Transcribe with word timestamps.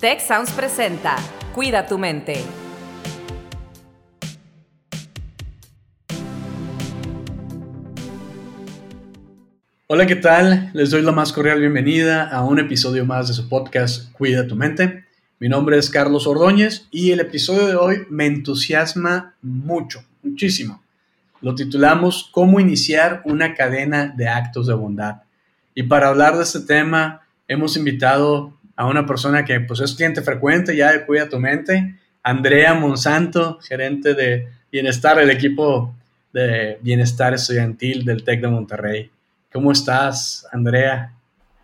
Tech 0.00 0.20
Sounds 0.20 0.52
presenta 0.52 1.16
Cuida 1.56 1.84
tu 1.84 1.98
mente. 1.98 2.44
Hola, 9.88 10.06
¿qué 10.06 10.14
tal? 10.14 10.70
Les 10.72 10.92
doy 10.92 11.02
la 11.02 11.10
más 11.10 11.32
cordial 11.32 11.58
bienvenida 11.58 12.28
a 12.28 12.44
un 12.44 12.60
episodio 12.60 13.04
más 13.04 13.26
de 13.26 13.34
su 13.34 13.48
podcast 13.48 14.12
Cuida 14.12 14.46
tu 14.46 14.54
mente. 14.54 15.04
Mi 15.40 15.48
nombre 15.48 15.76
es 15.76 15.90
Carlos 15.90 16.28
Ordóñez 16.28 16.86
y 16.92 17.10
el 17.10 17.18
episodio 17.18 17.66
de 17.66 17.74
hoy 17.74 18.06
me 18.08 18.26
entusiasma 18.26 19.34
mucho, 19.42 20.04
muchísimo. 20.22 20.80
Lo 21.40 21.56
titulamos 21.56 22.30
Cómo 22.30 22.60
iniciar 22.60 23.22
una 23.24 23.54
cadena 23.54 24.14
de 24.16 24.28
actos 24.28 24.68
de 24.68 24.74
bondad. 24.74 25.22
Y 25.74 25.82
para 25.82 26.06
hablar 26.06 26.36
de 26.36 26.44
este 26.44 26.60
tema 26.60 27.22
hemos 27.48 27.76
invitado 27.76 28.57
a 28.78 28.86
una 28.86 29.04
persona 29.04 29.44
que 29.44 29.58
pues 29.58 29.80
es 29.80 29.92
cliente 29.96 30.22
frecuente 30.22 30.76
ya 30.76 30.92
de 30.92 31.04
Cuida 31.04 31.28
tu 31.28 31.40
Mente, 31.40 31.96
Andrea 32.22 32.74
Monsanto, 32.74 33.58
gerente 33.60 34.14
de 34.14 34.48
bienestar 34.70 35.16
del 35.16 35.30
equipo 35.30 35.96
de 36.32 36.78
bienestar 36.80 37.34
estudiantil 37.34 38.04
del 38.04 38.22
TEC 38.22 38.40
de 38.40 38.46
Monterrey. 38.46 39.10
¿Cómo 39.52 39.72
estás, 39.72 40.46
Andrea? 40.52 41.12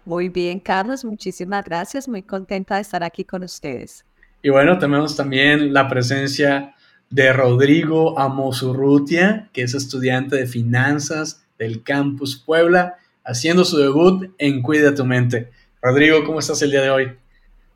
Muy 0.05 0.29
bien, 0.29 0.59
Carlos, 0.59 1.05
muchísimas 1.05 1.65
gracias. 1.65 2.09
Muy 2.09 2.23
contenta 2.23 2.75
de 2.75 2.81
estar 2.81 3.05
aquí 3.05 3.23
con 3.23 3.45
ustedes. 3.45 4.05
Y 4.43 4.51
bueno, 4.51 4.77
tenemos 4.79 5.17
también 5.17 5.73
la 5.73 5.89
presencia 5.89 6.75
de 7.11 7.33
Rodrigo 7.33 8.19
Amosurrutia, 8.19 9.51
que 9.53 9.63
es 9.63 9.75
estudiante 9.75 10.35
de 10.35 10.47
finanzas 10.49 11.47
del 11.61 11.85
Campus 11.85 12.43
Puebla, 12.45 12.97
haciendo 13.25 13.65
su 13.65 13.77
debut 13.77 14.35
en 14.39 14.63
Cuida 14.63 14.97
tu 14.97 15.05
Mente. 15.05 15.53
Rodrigo, 15.85 16.25
¿cómo 16.25 16.39
estás 16.39 16.63
el 16.63 16.71
día 16.71 16.81
de 16.81 16.89
hoy? 16.89 17.13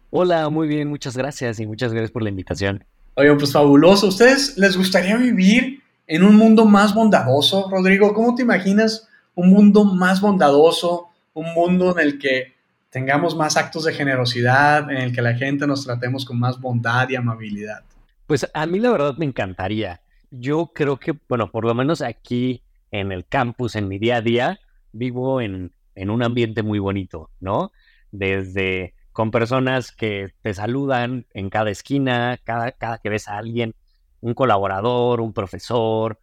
Hola, 0.08 0.48
muy 0.48 0.66
bien, 0.66 0.88
muchas 0.88 1.14
gracias 1.14 1.60
y 1.60 1.66
muchas 1.66 1.92
gracias 1.92 2.10
por 2.10 2.22
la 2.22 2.30
invitación. 2.30 2.82
Oigan, 3.16 3.36
pues 3.36 3.52
fabuloso. 3.52 4.06
¿Ustedes 4.06 4.56
les 4.56 4.78
gustaría 4.78 5.14
vivir 5.18 5.82
en 6.06 6.22
un 6.22 6.34
mundo 6.34 6.64
más 6.64 6.94
bondadoso, 6.94 7.68
Rodrigo? 7.70 8.14
¿Cómo 8.14 8.34
te 8.34 8.44
imaginas 8.44 9.06
un 9.34 9.50
mundo 9.50 9.84
más 9.84 10.22
bondadoso, 10.22 11.08
un 11.34 11.52
mundo 11.52 11.94
en 11.98 12.06
el 12.06 12.18
que 12.18 12.54
tengamos 12.88 13.36
más 13.36 13.58
actos 13.58 13.84
de 13.84 13.92
generosidad, 13.92 14.90
en 14.90 14.96
el 14.96 15.14
que 15.14 15.20
la 15.20 15.34
gente 15.34 15.66
nos 15.66 15.84
tratemos 15.84 16.24
con 16.24 16.38
más 16.38 16.58
bondad 16.58 17.10
y 17.10 17.16
amabilidad? 17.16 17.82
Pues 18.26 18.50
a 18.54 18.64
mí 18.64 18.80
la 18.80 18.90
verdad 18.90 19.16
me 19.18 19.26
encantaría. 19.26 20.00
Yo 20.30 20.70
creo 20.74 20.96
que, 20.96 21.12
bueno, 21.28 21.50
por 21.50 21.66
lo 21.66 21.74
menos 21.74 22.00
aquí 22.00 22.62
en 22.90 23.12
el 23.12 23.26
campus, 23.26 23.76
en 23.76 23.86
mi 23.86 23.98
día 23.98 24.16
a 24.16 24.22
día, 24.22 24.60
vivo 24.92 25.42
en, 25.42 25.72
en 25.94 26.08
un 26.08 26.22
ambiente 26.22 26.62
muy 26.62 26.78
bonito, 26.78 27.28
¿no? 27.40 27.70
Desde 28.10 28.94
con 29.12 29.30
personas 29.30 29.92
que 29.92 30.32
te 30.42 30.54
saludan 30.54 31.26
en 31.34 31.50
cada 31.50 31.70
esquina, 31.70 32.38
cada, 32.44 32.72
cada 32.72 32.98
que 32.98 33.08
ves 33.08 33.28
a 33.28 33.38
alguien, 33.38 33.74
un 34.20 34.34
colaborador, 34.34 35.20
un 35.20 35.32
profesor, 35.32 36.20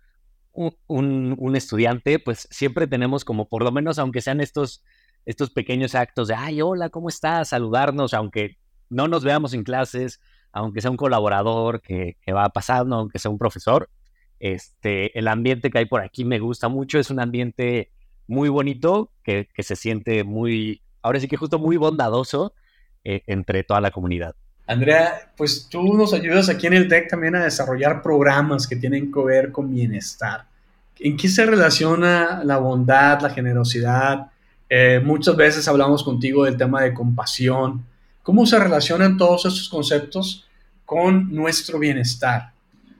un, 0.56 1.56
estudiante, 1.56 2.20
pues 2.20 2.48
siempre 2.52 2.88
tenemos 2.88 3.26
como 3.26 3.48
por 3.48 3.64
lo 3.64 3.72
menos, 3.72 4.00
aunque 4.00 4.22
sean 4.22 4.42
estos, 4.42 4.84
estos 5.26 5.50
pequeños 5.50 5.96
actos 5.96 6.28
de, 6.28 6.36
ay, 6.36 6.62
hola, 6.62 6.90
¿cómo 6.90 7.10
estás? 7.10 7.50
Saludarnos, 7.50 8.14
aunque 8.14 8.58
no 8.90 9.08
nos 9.08 9.24
veamos 9.24 9.54
en 9.54 9.64
clases, 9.64 10.22
aunque 10.52 10.82
sea 10.82 10.92
un 10.92 10.98
colaborador 10.98 11.82
que, 11.82 12.16
va 12.34 12.50
pasando, 12.50 12.96
aunque 12.96 13.20
sea 13.20 13.32
un 13.32 13.38
profesor, 13.38 13.90
este, 14.40 15.18
el 15.18 15.28
ambiente 15.28 15.70
que 15.70 15.80
hay 15.80 15.86
por 15.86 16.02
aquí 16.02 16.26
me 16.26 16.40
gusta 16.40 16.68
mucho, 16.70 17.00
es 17.00 17.10
un 17.10 17.20
ambiente 17.20 17.92
muy 18.28 18.50
bonito, 18.50 19.12
que, 19.24 19.48
se 19.58 19.76
siente 19.76 20.24
muy, 20.24 20.82
ahora 21.06 21.20
sí 21.20 21.28
que 21.28 21.38
justo 21.38 21.60
muy 21.60 21.78
bondadoso 21.78 22.54
eh, 23.04 23.22
entre 23.28 23.64
toda 23.64 23.80
la 23.80 23.92
comunidad. 23.92 24.36
Andrea, 24.66 25.32
pues 25.38 25.68
tú 25.70 25.94
nos 25.94 26.14
ayudas 26.14 26.50
aquí 26.50 26.66
en 26.66 26.74
el 26.74 26.88
TEC 26.88 27.10
también 27.10 27.36
a 27.36 27.44
desarrollar 27.44 28.02
programas 28.02 28.66
que 28.66 28.76
tienen 28.76 29.12
que 29.12 29.20
ver 29.24 29.52
con 29.52 29.72
bienestar. 29.72 30.46
¿En 30.98 31.16
qué 31.16 31.28
se 31.28 31.46
relaciona 31.46 32.44
la 32.44 32.58
bondad, 32.58 33.22
la 33.22 33.30
generosidad? 33.30 34.32
Eh, 34.68 35.00
muchas 35.04 35.36
veces 35.36 35.68
hablamos 35.68 36.04
contigo 36.04 36.46
del 36.46 36.58
tema 36.58 36.82
de 36.82 36.96
compasión. 36.96 37.86
¿Cómo 38.24 38.48
se 38.48 38.58
relacionan 38.58 39.18
todos 39.18 39.46
estos 39.46 39.70
conceptos 39.70 40.48
con 40.86 41.32
nuestro 41.32 41.78
bienestar? 41.78 42.52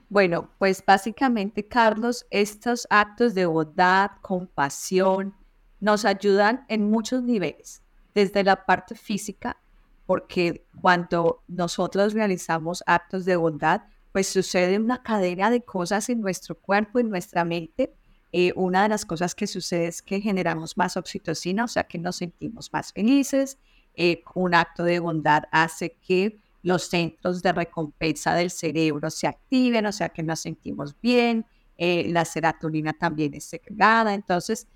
Bueno, 0.08 0.48
pues 0.58 0.84
básicamente, 0.86 1.66
Carlos, 1.66 2.24
estos 2.30 2.86
actos 2.88 3.34
de 3.34 3.46
bondad, 3.46 4.12
compasión, 4.22 5.34
nos 5.80 6.04
ayudan 6.04 6.64
en 6.68 6.88
muchos 6.88 7.24
niveles, 7.24 7.82
desde 8.16 8.42
la 8.42 8.64
parte 8.64 8.94
física, 8.94 9.58
porque 10.06 10.64
cuando 10.80 11.42
nosotros 11.48 12.14
realizamos 12.14 12.82
actos 12.86 13.26
de 13.26 13.36
bondad, 13.36 13.82
pues 14.10 14.26
sucede 14.26 14.78
una 14.78 15.02
cadena 15.02 15.50
de 15.50 15.60
cosas 15.60 16.08
en 16.08 16.22
nuestro 16.22 16.54
cuerpo, 16.54 16.98
en 16.98 17.10
nuestra 17.10 17.44
mente. 17.44 17.92
Eh, 18.32 18.54
una 18.56 18.84
de 18.84 18.88
las 18.88 19.04
cosas 19.04 19.34
que 19.34 19.46
sucede 19.46 19.88
es 19.88 20.00
que 20.00 20.22
generamos 20.22 20.78
más 20.78 20.96
oxitocina, 20.96 21.64
o 21.64 21.68
sea 21.68 21.84
que 21.84 21.98
nos 21.98 22.16
sentimos 22.16 22.72
más 22.72 22.90
felices. 22.90 23.58
Eh, 23.94 24.22
un 24.34 24.54
acto 24.54 24.82
de 24.82 24.98
bondad 24.98 25.42
hace 25.52 25.90
que 26.00 26.38
los 26.62 26.84
centros 26.84 27.42
de 27.42 27.52
recompensa 27.52 28.34
del 28.34 28.50
cerebro 28.50 29.10
se 29.10 29.26
activen, 29.26 29.84
o 29.84 29.92
sea 29.92 30.08
que 30.08 30.22
nos 30.22 30.40
sentimos 30.40 30.96
bien. 31.02 31.44
Eh, 31.76 32.06
la 32.08 32.24
serotonina 32.24 32.94
también 32.94 33.34
es 33.34 33.44
segregada. 33.44 34.14
Entonces, 34.14 34.66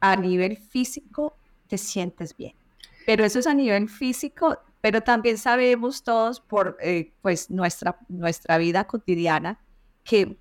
a 0.00 0.16
nivel 0.16 0.58
físico, 0.58 1.38
te 1.66 1.78
sientes 1.78 2.36
bien. 2.36 2.59
Pero 3.06 3.24
eso 3.24 3.38
es 3.38 3.46
a 3.46 3.54
nivel 3.54 3.88
físico 3.88 4.58
pero 4.80 5.02
también 5.02 5.38
sabemos 5.38 6.02
todos 6.02 6.40
por 6.40 6.76
eh, 6.80 7.12
pues 7.22 7.50
nuestra, 7.50 7.98
nuestra 8.08 8.58
vida 8.58 8.84
cotidiana 8.84 9.60
que 10.04 10.38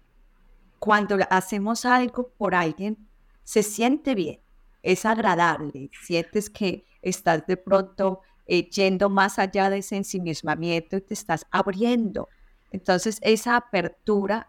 cuando 0.79 1.17
hacemos 1.29 1.83
algo 1.83 2.29
por 2.37 2.55
alguien, 2.55 2.97
se 3.43 3.63
siente 3.63 4.15
bien, 4.15 4.39
es 4.81 5.05
agradable, 5.05 5.89
sientes 6.01 6.49
que 6.49 6.85
estás 7.01 7.45
de 7.47 7.57
pronto 7.57 8.21
eh, 8.47 8.69
yendo 8.69 9.09
más 9.09 9.39
allá 9.39 9.69
de 9.69 9.79
ese 9.79 9.97
ensimismamiento 9.97 10.95
y 10.95 11.01
te 11.01 11.13
estás 11.13 11.45
abriendo. 11.51 12.29
Entonces, 12.71 13.19
esa 13.21 13.57
apertura 13.57 14.47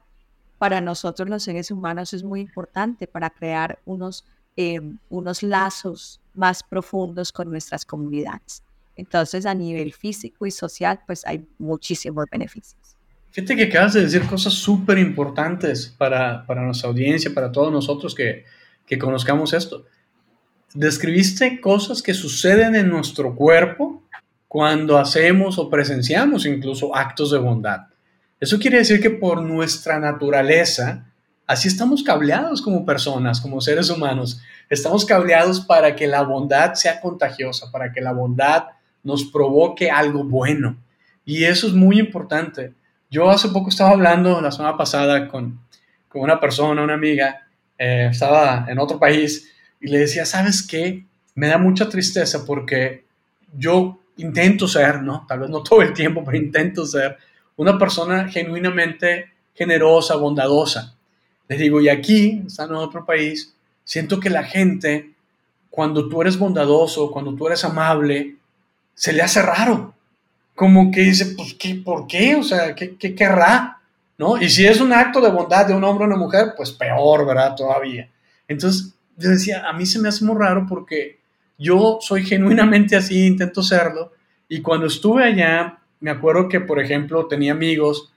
para 0.58 0.80
nosotros 0.80 1.28
los 1.28 1.42
seres 1.42 1.70
humanos 1.70 2.12
es 2.12 2.22
muy 2.22 2.40
importante 2.40 3.08
para 3.08 3.30
crear 3.30 3.80
unos, 3.86 4.24
eh, 4.56 4.80
unos 5.08 5.42
lazos 5.42 6.20
más 6.34 6.62
profundos 6.62 7.32
con 7.32 7.50
nuestras 7.50 7.84
comunidades. 7.84 8.62
Entonces, 8.96 9.46
a 9.46 9.54
nivel 9.54 9.92
físico 9.92 10.46
y 10.46 10.50
social, 10.50 11.00
pues 11.06 11.26
hay 11.26 11.46
muchísimos 11.58 12.26
beneficios. 12.30 12.96
Fíjate 13.30 13.56
que 13.56 13.64
acabas 13.64 13.94
de 13.94 14.02
decir 14.02 14.26
cosas 14.26 14.52
súper 14.52 14.98
importantes 14.98 15.94
para, 15.96 16.44
para, 16.46 16.62
nuestra 16.62 16.88
audiencia, 16.88 17.32
para 17.32 17.52
todos 17.52 17.72
nosotros 17.72 18.14
que, 18.14 18.44
que 18.84 18.98
conozcamos 18.98 19.52
esto. 19.52 19.86
Describiste 20.74 21.60
cosas 21.60 22.02
que 22.02 22.12
suceden 22.12 22.74
en 22.74 22.88
nuestro 22.88 23.34
cuerpo 23.34 24.02
cuando 24.48 24.98
hacemos 24.98 25.58
o 25.58 25.70
presenciamos 25.70 26.44
incluso 26.44 26.94
actos 26.94 27.30
de 27.30 27.38
bondad. 27.38 27.82
Eso 28.40 28.58
quiere 28.58 28.78
decir 28.78 29.00
que 29.00 29.10
por 29.10 29.42
nuestra 29.42 30.00
naturaleza, 30.00 31.09
así 31.50 31.66
estamos 31.66 32.04
cableados 32.04 32.62
como 32.62 32.86
personas, 32.86 33.40
como 33.40 33.60
seres 33.60 33.90
humanos. 33.90 34.40
Estamos 34.68 35.04
cableados 35.04 35.60
para 35.60 35.96
que 35.96 36.06
la 36.06 36.22
bondad 36.22 36.74
sea 36.74 37.00
contagiosa, 37.00 37.72
para 37.72 37.90
que 37.90 38.00
la 38.00 38.12
bondad 38.12 38.66
nos 39.02 39.24
provoque 39.24 39.90
algo 39.90 40.22
bueno. 40.22 40.76
Y 41.24 41.42
eso 41.42 41.66
es 41.66 41.72
muy 41.72 41.98
importante. 41.98 42.72
Yo 43.10 43.28
hace 43.28 43.48
poco 43.48 43.68
estaba 43.68 43.90
hablando, 43.90 44.40
la 44.40 44.52
semana 44.52 44.76
pasada, 44.76 45.26
con, 45.26 45.58
con 46.08 46.22
una 46.22 46.38
persona, 46.38 46.84
una 46.84 46.94
amiga, 46.94 47.48
eh, 47.76 48.06
estaba 48.12 48.66
en 48.68 48.78
otro 48.78 49.00
país 49.00 49.50
y 49.80 49.88
le 49.88 49.98
decía, 49.98 50.24
¿sabes 50.26 50.64
qué? 50.64 51.04
Me 51.34 51.48
da 51.48 51.58
mucha 51.58 51.88
tristeza 51.88 52.46
porque 52.46 53.06
yo 53.58 53.98
intento 54.18 54.68
ser, 54.68 55.02
¿no? 55.02 55.26
Tal 55.26 55.40
vez 55.40 55.50
no 55.50 55.62
todo 55.64 55.82
el 55.82 55.94
tiempo, 55.94 56.22
pero 56.24 56.36
intento 56.36 56.86
ser 56.86 57.18
una 57.56 57.76
persona 57.76 58.28
genuinamente 58.28 59.32
generosa, 59.52 60.14
bondadosa. 60.14 60.96
Les 61.50 61.58
digo, 61.58 61.80
y 61.80 61.88
aquí, 61.88 62.44
estando 62.46 62.74
en 62.74 62.86
otro 62.86 63.04
país, 63.04 63.52
siento 63.82 64.20
que 64.20 64.30
la 64.30 64.44
gente, 64.44 65.10
cuando 65.68 66.08
tú 66.08 66.22
eres 66.22 66.38
bondadoso, 66.38 67.10
cuando 67.10 67.34
tú 67.34 67.48
eres 67.48 67.64
amable, 67.64 68.36
se 68.94 69.12
le 69.12 69.20
hace 69.20 69.42
raro. 69.42 69.92
Como 70.54 70.92
que 70.92 71.00
dice, 71.00 71.34
pues, 71.36 71.54
¿qué, 71.54 71.74
¿por 71.74 72.06
qué? 72.06 72.36
O 72.36 72.44
sea, 72.44 72.72
¿qué, 72.76 72.94
¿qué, 72.94 73.16
querrá? 73.16 73.80
¿No? 74.16 74.40
Y 74.40 74.48
si 74.48 74.64
es 74.64 74.80
un 74.80 74.92
acto 74.92 75.20
de 75.20 75.28
bondad 75.28 75.66
de 75.66 75.74
un 75.74 75.82
hombre 75.82 76.04
o 76.04 76.06
una 76.06 76.16
mujer, 76.16 76.54
pues 76.56 76.70
peor, 76.70 77.26
¿verdad? 77.26 77.56
Todavía. 77.56 78.08
Entonces, 78.46 78.94
yo 79.16 79.30
decía, 79.30 79.68
a 79.68 79.72
mí 79.72 79.86
se 79.86 79.98
me 79.98 80.08
hace 80.08 80.24
muy 80.24 80.36
raro 80.36 80.66
porque 80.68 81.18
yo 81.58 81.98
soy 82.00 82.24
genuinamente 82.24 82.94
así, 82.94 83.26
intento 83.26 83.60
serlo. 83.64 84.12
Y 84.48 84.62
cuando 84.62 84.86
estuve 84.86 85.24
allá, 85.24 85.80
me 85.98 86.12
acuerdo 86.12 86.48
que, 86.48 86.60
por 86.60 86.78
ejemplo, 86.78 87.26
tenía 87.26 87.50
amigos 87.50 88.12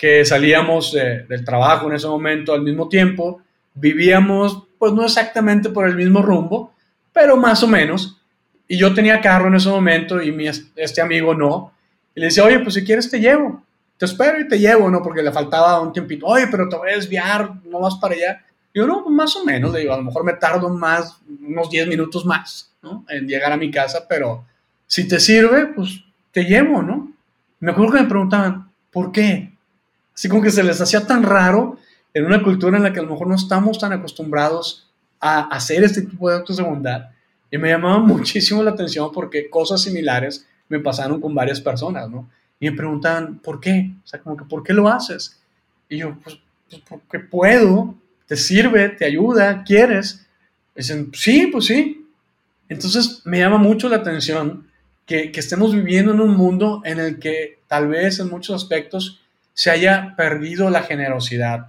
que 0.00 0.24
salíamos 0.24 0.92
del 0.92 1.44
trabajo 1.44 1.88
en 1.88 1.96
ese 1.96 2.06
momento 2.06 2.54
al 2.54 2.62
mismo 2.62 2.88
tiempo, 2.88 3.42
vivíamos, 3.74 4.64
pues 4.78 4.94
no 4.94 5.04
exactamente 5.04 5.68
por 5.68 5.86
el 5.86 5.94
mismo 5.94 6.22
rumbo, 6.22 6.72
pero 7.12 7.36
más 7.36 7.62
o 7.62 7.68
menos 7.68 8.16
y 8.66 8.78
yo 8.78 8.94
tenía 8.94 9.20
carro 9.20 9.48
en 9.48 9.56
ese 9.56 9.68
momento 9.68 10.22
y 10.22 10.30
mi, 10.30 10.46
este 10.46 11.00
amigo 11.00 11.34
no. 11.34 11.72
Y 12.14 12.20
le 12.20 12.26
decía, 12.26 12.44
oye, 12.44 12.60
pues 12.60 12.76
si 12.76 12.84
quieres 12.84 13.10
te 13.10 13.18
llevo. 13.18 13.64
Te 13.98 14.06
espero 14.06 14.40
y 14.40 14.46
te 14.46 14.60
llevo, 14.60 14.88
¿no? 14.88 15.02
Porque 15.02 15.22
le 15.22 15.32
faltaba 15.32 15.80
un 15.80 15.92
tiempito. 15.92 16.24
Oye, 16.26 16.46
pero 16.48 16.68
te 16.68 16.76
voy 16.76 16.90
a 16.90 16.94
desviar, 16.94 17.50
no 17.64 17.80
vas 17.80 17.96
para 17.96 18.14
allá. 18.14 18.44
Yo, 18.72 18.86
no, 18.86 19.02
pues 19.02 19.12
más 19.12 19.34
o 19.34 19.44
menos, 19.44 19.72
le 19.72 19.80
digo, 19.80 19.92
a 19.92 19.96
lo 19.96 20.04
mejor 20.04 20.22
me 20.24 20.34
tardo 20.34 20.68
más, 20.68 21.20
unos 21.46 21.68
10 21.68 21.88
minutos 21.88 22.24
más, 22.24 22.72
¿no? 22.80 23.04
En 23.08 23.26
llegar 23.26 23.52
a 23.52 23.56
mi 23.56 23.72
casa, 23.72 24.06
pero 24.08 24.44
si 24.86 25.08
te 25.08 25.18
sirve, 25.18 25.66
pues 25.66 26.04
te 26.30 26.44
llevo, 26.44 26.80
¿no? 26.80 27.12
Me 27.58 27.72
acuerdo 27.72 27.94
que 27.94 28.02
me 28.02 28.08
preguntaban, 28.08 28.70
¿por 28.92 29.10
qué? 29.10 29.50
Así 30.14 30.28
como 30.28 30.42
que 30.42 30.50
se 30.50 30.62
les 30.62 30.80
hacía 30.80 31.06
tan 31.06 31.22
raro 31.22 31.78
en 32.12 32.26
una 32.26 32.42
cultura 32.42 32.76
en 32.76 32.82
la 32.82 32.92
que 32.92 33.00
a 33.00 33.02
lo 33.02 33.10
mejor 33.10 33.28
no 33.28 33.34
estamos 33.34 33.78
tan 33.78 33.92
acostumbrados 33.92 34.90
a 35.20 35.42
hacer 35.48 35.84
este 35.84 36.02
tipo 36.02 36.28
de 36.28 36.36
actos 36.36 36.56
de 36.56 36.62
bondad. 36.62 37.10
Y 37.50 37.58
me 37.58 37.68
llamaba 37.68 37.98
muchísimo 38.00 38.62
la 38.62 38.72
atención 38.72 39.10
porque 39.12 39.50
cosas 39.50 39.82
similares 39.82 40.46
me 40.68 40.80
pasaron 40.80 41.20
con 41.20 41.34
varias 41.34 41.60
personas, 41.60 42.08
¿no? 42.08 42.28
Y 42.58 42.70
me 42.70 42.76
preguntaban, 42.76 43.38
¿por 43.38 43.60
qué? 43.60 43.90
O 44.04 44.06
sea, 44.06 44.20
como 44.20 44.36
que, 44.36 44.44
¿por 44.44 44.62
qué 44.62 44.72
lo 44.72 44.88
haces? 44.88 45.40
Y 45.88 45.98
yo, 45.98 46.16
pues, 46.22 46.38
pues 46.68 46.82
porque 46.88 47.18
puedo, 47.18 47.94
te 48.26 48.36
sirve, 48.36 48.90
te 48.90 49.04
ayuda, 49.04 49.64
quieres. 49.64 50.26
dicen, 50.76 51.10
sí, 51.14 51.48
pues 51.48 51.64
sí. 51.64 52.06
Entonces 52.68 53.22
me 53.24 53.38
llama 53.38 53.58
mucho 53.58 53.88
la 53.88 53.96
atención 53.96 54.70
que, 55.04 55.32
estemos 55.34 55.74
viviendo 55.74 56.12
en 56.12 56.20
un 56.20 56.36
mundo 56.36 56.82
en 56.84 57.00
el 57.00 57.18
que 57.18 57.58
tal 57.66 57.88
vez 57.88 58.20
en 58.20 58.28
muchos 58.28 58.54
aspectos 58.54 59.20
se 59.60 59.70
haya 59.70 60.14
perdido 60.16 60.70
la 60.70 60.84
generosidad. 60.84 61.66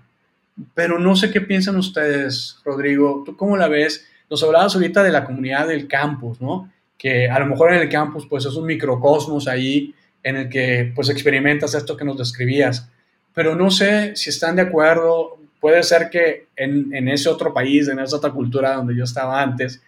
Pero 0.74 0.98
no 0.98 1.18
sé 1.18 1.30
qué 1.30 1.42
piensan 1.42 1.76
ustedes, 1.76 2.56
Rodrigo. 2.64 3.24
¿Tú 3.26 3.36
cómo 3.36 3.58
la 3.58 3.68
ves? 3.68 4.08
Nos 4.30 4.42
hablabas 4.44 4.74
ahorita 4.74 5.04
de 5.04 5.12
la 5.12 5.26
comunidad 5.26 5.68
del 5.68 5.90
campus, 5.90 6.40
¿no? 6.40 6.72
Que 6.98 7.30
a 7.30 7.38
lo 7.40 7.48
mejor 7.48 7.74
en 7.74 7.82
el 7.82 7.90
campus 7.90 8.28
pues 8.30 8.46
es 8.46 8.56
un 8.56 8.66
microcosmos 8.66 9.46
ahí 9.50 9.94
en 10.24 10.38
el 10.38 10.48
que 10.48 10.94
pues 10.96 11.10
experimentas 11.10 11.76
esto 11.76 11.98
que 11.98 12.06
nos 12.06 12.18
describías. 12.18 12.88
Pero 13.34 13.56
no 13.56 13.70
sé 13.70 14.16
si 14.16 14.30
están 14.30 14.56
de 14.56 14.62
acuerdo 14.62 15.38
puede 15.60 15.84
ser 15.84 16.10
que 16.10 16.48
en, 16.56 17.10
ese 17.10 17.28
otro 17.28 17.54
país, 17.54 17.90
en 17.90 18.00
esa 18.00 18.16
otra 18.16 18.32
cultura 18.32 18.76
donde 18.76 18.96
yo 18.96 19.04
estaba 19.04 19.42
antes, 19.42 19.82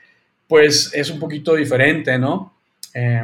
pues 0.49 0.91
es 0.93 1.09
un 1.09 1.21
poquito 1.21 1.55
diferente, 1.55 2.19
¿no? 2.19 2.53
Eh, 2.93 3.23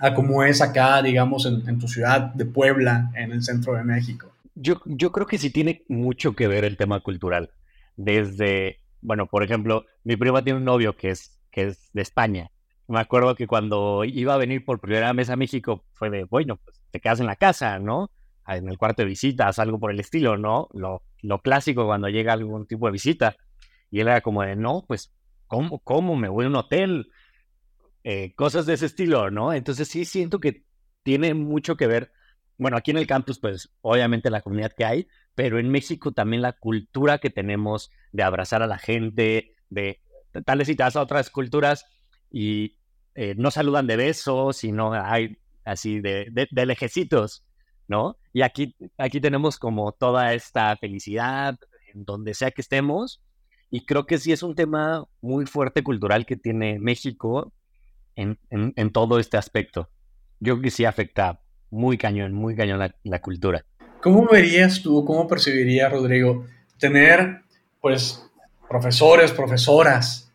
a 0.00 0.14
como 0.14 0.42
es 0.42 0.60
acá, 0.60 1.02
digamos, 1.02 1.46
en, 1.46 1.68
en, 1.68 1.78
tu 1.78 1.88
ciudad 1.88 2.32
de 2.34 2.44
Puebla, 2.44 3.10
en 3.14 3.32
el 3.32 3.42
centro 3.42 3.74
de 3.74 3.84
México. 3.84 4.32
Yo, 4.54 4.80
yo 4.86 5.12
creo 5.12 5.26
que 5.26 5.38
sí 5.38 5.50
tiene 5.50 5.84
mucho 5.88 6.34
que 6.34 6.48
ver 6.48 6.64
el 6.64 6.76
tema 6.76 7.00
cultural. 7.00 7.50
Desde, 7.96 8.80
bueno, 9.00 9.26
por 9.26 9.42
ejemplo, 9.42 9.86
mi 10.04 10.16
prima 10.16 10.42
tiene 10.42 10.58
un 10.58 10.64
novio 10.64 10.96
que 10.96 11.10
es, 11.10 11.38
que 11.50 11.68
es 11.68 11.90
de 11.92 12.02
España. 12.02 12.50
Me 12.88 13.00
acuerdo 13.00 13.34
que 13.34 13.46
cuando 13.46 14.04
iba 14.04 14.34
a 14.34 14.38
venir 14.38 14.64
por 14.64 14.80
primera 14.80 15.12
vez 15.12 15.30
a 15.30 15.36
México 15.36 15.84
fue 15.92 16.10
de, 16.10 16.24
bueno, 16.24 16.56
pues 16.56 16.80
te 16.90 17.00
quedas 17.00 17.20
en 17.20 17.26
la 17.26 17.36
casa, 17.36 17.78
¿no? 17.78 18.10
En 18.46 18.68
el 18.68 18.78
cuarto 18.78 19.02
de 19.02 19.08
visitas, 19.08 19.58
algo 19.58 19.78
por 19.78 19.90
el 19.90 20.00
estilo, 20.00 20.38
¿no? 20.38 20.68
Lo, 20.72 21.02
lo 21.20 21.40
clásico 21.40 21.84
cuando 21.84 22.08
llega 22.08 22.32
algún 22.32 22.66
tipo 22.66 22.86
de 22.86 22.92
visita. 22.92 23.36
Y 23.90 24.00
él 24.00 24.08
era 24.08 24.22
como 24.22 24.42
de, 24.42 24.56
no, 24.56 24.84
pues, 24.88 25.12
¿cómo, 25.46 25.80
cómo 25.80 26.16
me 26.16 26.28
voy 26.28 26.46
a 26.46 26.48
un 26.48 26.56
hotel? 26.56 27.10
Eh, 28.10 28.32
cosas 28.36 28.64
de 28.64 28.72
ese 28.72 28.86
estilo, 28.86 29.30
¿no? 29.30 29.52
Entonces 29.52 29.86
sí 29.86 30.06
siento 30.06 30.40
que 30.40 30.64
tiene 31.02 31.34
mucho 31.34 31.76
que 31.76 31.86
ver, 31.86 32.10
bueno, 32.56 32.78
aquí 32.78 32.90
en 32.90 32.96
el 32.96 33.06
campus, 33.06 33.38
pues 33.38 33.70
obviamente 33.82 34.30
la 34.30 34.40
comunidad 34.40 34.72
que 34.74 34.86
hay, 34.86 35.08
pero 35.34 35.58
en 35.58 35.68
México 35.68 36.12
también 36.12 36.40
la 36.40 36.54
cultura 36.54 37.18
que 37.18 37.28
tenemos 37.28 37.90
de 38.12 38.22
abrazar 38.22 38.62
a 38.62 38.66
la 38.66 38.78
gente, 38.78 39.54
de 39.68 40.00
tal 40.46 40.56
vez 40.56 40.68
si 40.68 40.74
te 40.74 40.84
vas 40.84 40.96
a 40.96 41.02
otras 41.02 41.28
culturas 41.28 41.84
y 42.30 42.78
eh, 43.14 43.34
no 43.36 43.50
saludan 43.50 43.86
de 43.86 43.96
besos, 43.96 44.56
sino 44.56 44.94
hay 44.94 45.36
así 45.66 46.00
de, 46.00 46.28
de, 46.32 46.48
de 46.50 46.64
lejecitos, 46.64 47.44
¿no? 47.88 48.16
Y 48.32 48.40
aquí, 48.40 48.74
aquí 48.96 49.20
tenemos 49.20 49.58
como 49.58 49.92
toda 49.92 50.32
esta 50.32 50.74
felicidad 50.78 51.58
en 51.92 52.06
donde 52.06 52.32
sea 52.32 52.52
que 52.52 52.62
estemos. 52.62 53.22
Y 53.68 53.84
creo 53.84 54.06
que 54.06 54.16
sí 54.16 54.32
es 54.32 54.42
un 54.42 54.54
tema 54.54 55.04
muy 55.20 55.44
fuerte 55.44 55.82
cultural 55.82 56.24
que 56.24 56.36
tiene 56.36 56.78
México 56.78 57.52
en, 58.18 58.92
todo 58.92 59.18
este 59.18 59.36
aspecto. 59.36 59.88
Yo 60.40 60.54
creo 60.54 60.62
que 60.62 60.70
sí 60.70 60.84
afecta 60.84 61.40
muy 61.70 61.98
cañón, 61.98 62.32
muy 62.32 62.56
cañón 62.56 62.80
la, 63.02 63.20
cultura. 63.20 63.64
¿Cómo 64.02 64.26
verías 64.26 64.82
tú, 64.82 65.04
cómo 65.04 65.26
percibirías, 65.26 65.90
Rodrigo, 65.90 66.46
tener, 66.78 67.42
pues, 67.80 68.24
profesores, 68.68 69.32
profesoras 69.32 70.32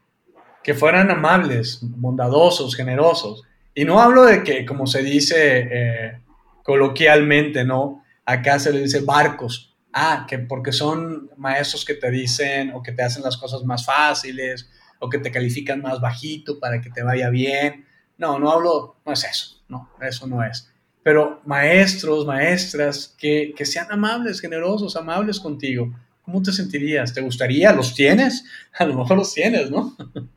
que 0.64 0.74
fueran 0.74 1.12
amables, 1.12 1.80
bondadosos, 1.82 2.76
generosos? 2.76 3.44
Y 3.74 3.86
no 3.86 4.00
hablo 4.00 4.24
de 4.24 4.44
que, 4.44 4.66
como 4.66 4.88
se 4.88 5.02
dice 5.02 5.68
eh, 5.72 6.22
coloquialmente, 6.64 7.64
¿no? 7.64 8.04
Acá 8.26 8.60
se 8.60 8.72
le 8.72 8.82
dice 8.82 9.02
barcos. 9.02 9.76
Ah, 9.92 10.26
que 10.28 10.40
porque 10.40 10.72
son 10.72 11.30
maestros 11.38 11.86
que 11.86 11.94
te 11.94 12.10
dicen 12.10 12.72
o 12.74 12.82
que 12.82 12.94
te 12.94 13.04
hacen 13.04 13.22
las 13.22 13.38
cosas 13.38 13.64
más 13.64 13.86
fáciles 13.86 14.68
o 15.04 15.10
que 15.10 15.18
te 15.18 15.32
califican 15.32 15.82
más 15.82 16.00
bajito 16.00 16.60
para 16.60 16.80
que 16.80 16.90
te 16.90 17.04
vaya 17.04 17.30
bien. 17.30 17.86
No, 18.18 18.40
no 18.40 18.50
hablo, 18.50 18.96
no 19.06 19.12
es 19.12 19.26
eso, 19.26 19.62
no, 19.68 19.90
eso 20.02 20.26
no 20.28 20.42
es. 20.42 20.72
Pero 21.04 21.42
maestros, 21.46 22.26
maestras 22.26 23.14
que, 23.18 23.54
que 23.54 23.66
sean 23.66 23.88
amables, 23.92 24.40
generosos, 24.40 24.96
amables 24.96 25.42
contigo. 25.42 25.94
¿Cómo 26.22 26.42
te 26.42 26.54
sentirías? 26.54 27.14
¿Te 27.14 27.20
gustaría? 27.20 27.74
¿Los 27.74 27.94
tienes? 27.94 28.46
A 28.80 28.86
lo 28.86 28.96
mejor 28.96 29.18
los 29.18 29.34
tienes, 29.34 29.70
¿no? 29.70 29.96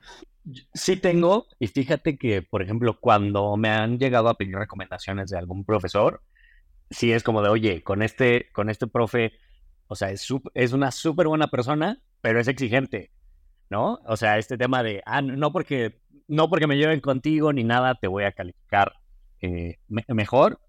Sí 0.74 0.96
tengo, 0.96 1.48
y 1.58 1.66
fíjate 1.66 2.16
que, 2.16 2.40
por 2.40 2.62
ejemplo, 2.62 3.00
cuando 3.00 3.56
me 3.56 3.68
han 3.68 3.98
llegado 3.98 4.28
a 4.28 4.36
pedir 4.38 4.54
recomendaciones 4.54 5.28
de 5.28 5.38
algún 5.38 5.64
profesor, 5.64 6.22
sí 6.88 7.10
es 7.10 7.24
como 7.24 7.42
de, 7.42 7.48
oye, 7.48 7.82
con 7.82 8.00
este, 8.00 8.46
con 8.52 8.70
este 8.70 8.86
profe, 8.86 9.32
o 9.88 9.96
sea, 9.96 10.12
es, 10.12 10.24
es 10.54 10.72
una 10.72 10.92
súper 10.92 11.26
buena 11.26 11.48
persona, 11.48 12.00
pero 12.20 12.38
es 12.38 12.46
exigente, 12.46 13.10
¿no? 13.70 14.00
O 14.06 14.16
sea, 14.16 14.38
este 14.38 14.58
tema 14.58 14.82
de, 14.82 15.02
ah, 15.06 15.22
no 15.22 15.52
porque, 15.52 16.00
no 16.28 16.48
porque 16.48 16.66
me 16.66 16.76
lleven 16.76 17.00
contigo 17.00 17.52
ni 17.52 17.64
nada, 17.64 17.94
te 17.94 18.08
voy 18.08 18.24
a 18.24 18.32
calificar 18.32 18.94
eh, 19.40 19.78
me 19.88 20.04
mejor, 20.08 20.60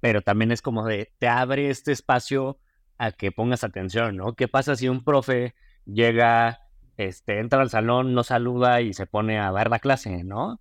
pero 0.00 0.22
también 0.22 0.52
es 0.52 0.62
como 0.62 0.84
de, 0.86 1.12
te 1.18 1.28
abre 1.28 1.70
este 1.70 1.92
espacio 1.92 2.58
a 2.98 3.12
que 3.12 3.32
pongas 3.32 3.64
atención, 3.64 4.16
¿no? 4.16 4.34
¿Qué 4.34 4.48
pasa 4.48 4.76
si 4.76 4.88
un 4.88 5.04
profe 5.04 5.54
llega 5.84 6.60
este, 6.96 7.38
entra 7.40 7.60
al 7.60 7.70
salón, 7.70 8.14
no 8.14 8.22
saluda 8.22 8.80
y 8.80 8.92
se 8.94 9.06
pone 9.06 9.38
a 9.38 9.50
dar 9.50 9.70
la 9.70 9.78
clase, 9.78 10.24
¿no? 10.24 10.60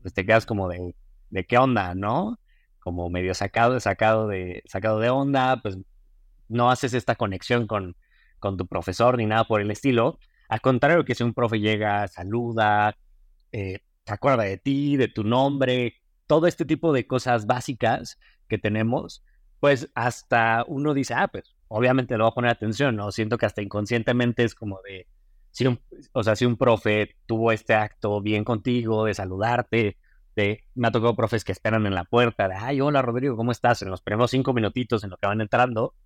Pues 0.00 0.14
te 0.14 0.24
quedas 0.24 0.46
como 0.46 0.68
de, 0.68 0.94
¿de 1.30 1.46
qué 1.46 1.58
onda, 1.58 1.94
no? 1.94 2.38
Como 2.80 3.10
medio 3.10 3.34
sacado, 3.34 3.78
sacado 3.80 4.28
de, 4.28 4.62
sacado 4.66 4.98
de 5.00 5.10
onda, 5.10 5.60
pues 5.62 5.78
no 6.48 6.70
haces 6.70 6.94
esta 6.94 7.16
conexión 7.16 7.66
con, 7.66 7.96
con 8.38 8.56
tu 8.56 8.66
profesor 8.66 9.18
ni 9.18 9.26
nada 9.26 9.44
por 9.44 9.60
el 9.60 9.70
estilo. 9.70 10.18
Al 10.54 10.60
contrario 10.60 11.04
que 11.04 11.16
si 11.16 11.24
un 11.24 11.34
profe 11.34 11.58
llega, 11.58 12.06
saluda, 12.06 12.96
eh, 13.50 13.80
se 14.06 14.14
acuerda 14.14 14.44
de 14.44 14.56
ti, 14.56 14.96
de 14.96 15.08
tu 15.08 15.24
nombre, 15.24 15.96
todo 16.28 16.46
este 16.46 16.64
tipo 16.64 16.92
de 16.92 17.08
cosas 17.08 17.46
básicas 17.46 18.20
que 18.46 18.56
tenemos, 18.56 19.24
pues 19.58 19.90
hasta 19.96 20.64
uno 20.68 20.94
dice, 20.94 21.14
ah, 21.14 21.26
pues 21.26 21.56
obviamente 21.66 22.16
lo 22.16 22.22
va 22.22 22.30
a 22.30 22.34
poner 22.34 22.52
atención, 22.52 22.94
¿no? 22.94 23.10
Siento 23.10 23.36
que 23.36 23.46
hasta 23.46 23.62
inconscientemente 23.62 24.44
es 24.44 24.54
como 24.54 24.78
de, 24.88 25.08
si 25.50 25.66
un, 25.66 25.80
o 26.12 26.22
sea, 26.22 26.36
si 26.36 26.44
un 26.46 26.56
profe 26.56 27.16
tuvo 27.26 27.50
este 27.50 27.74
acto 27.74 28.20
bien 28.20 28.44
contigo, 28.44 29.06
de 29.06 29.14
saludarte, 29.14 29.98
de, 30.36 30.62
me 30.76 30.86
ha 30.86 30.92
tocado 30.92 31.16
profes 31.16 31.42
que 31.42 31.50
esperan 31.50 31.84
en 31.84 31.96
la 31.96 32.04
puerta, 32.04 32.46
de, 32.46 32.54
ay, 32.54 32.80
hola 32.80 33.02
Rodrigo, 33.02 33.36
¿cómo 33.36 33.50
estás? 33.50 33.82
En 33.82 33.90
los 33.90 34.02
primeros 34.02 34.30
cinco 34.30 34.52
minutitos 34.52 35.02
en 35.02 35.10
lo 35.10 35.16
que 35.16 35.26
van 35.26 35.40
entrando, 35.40 35.96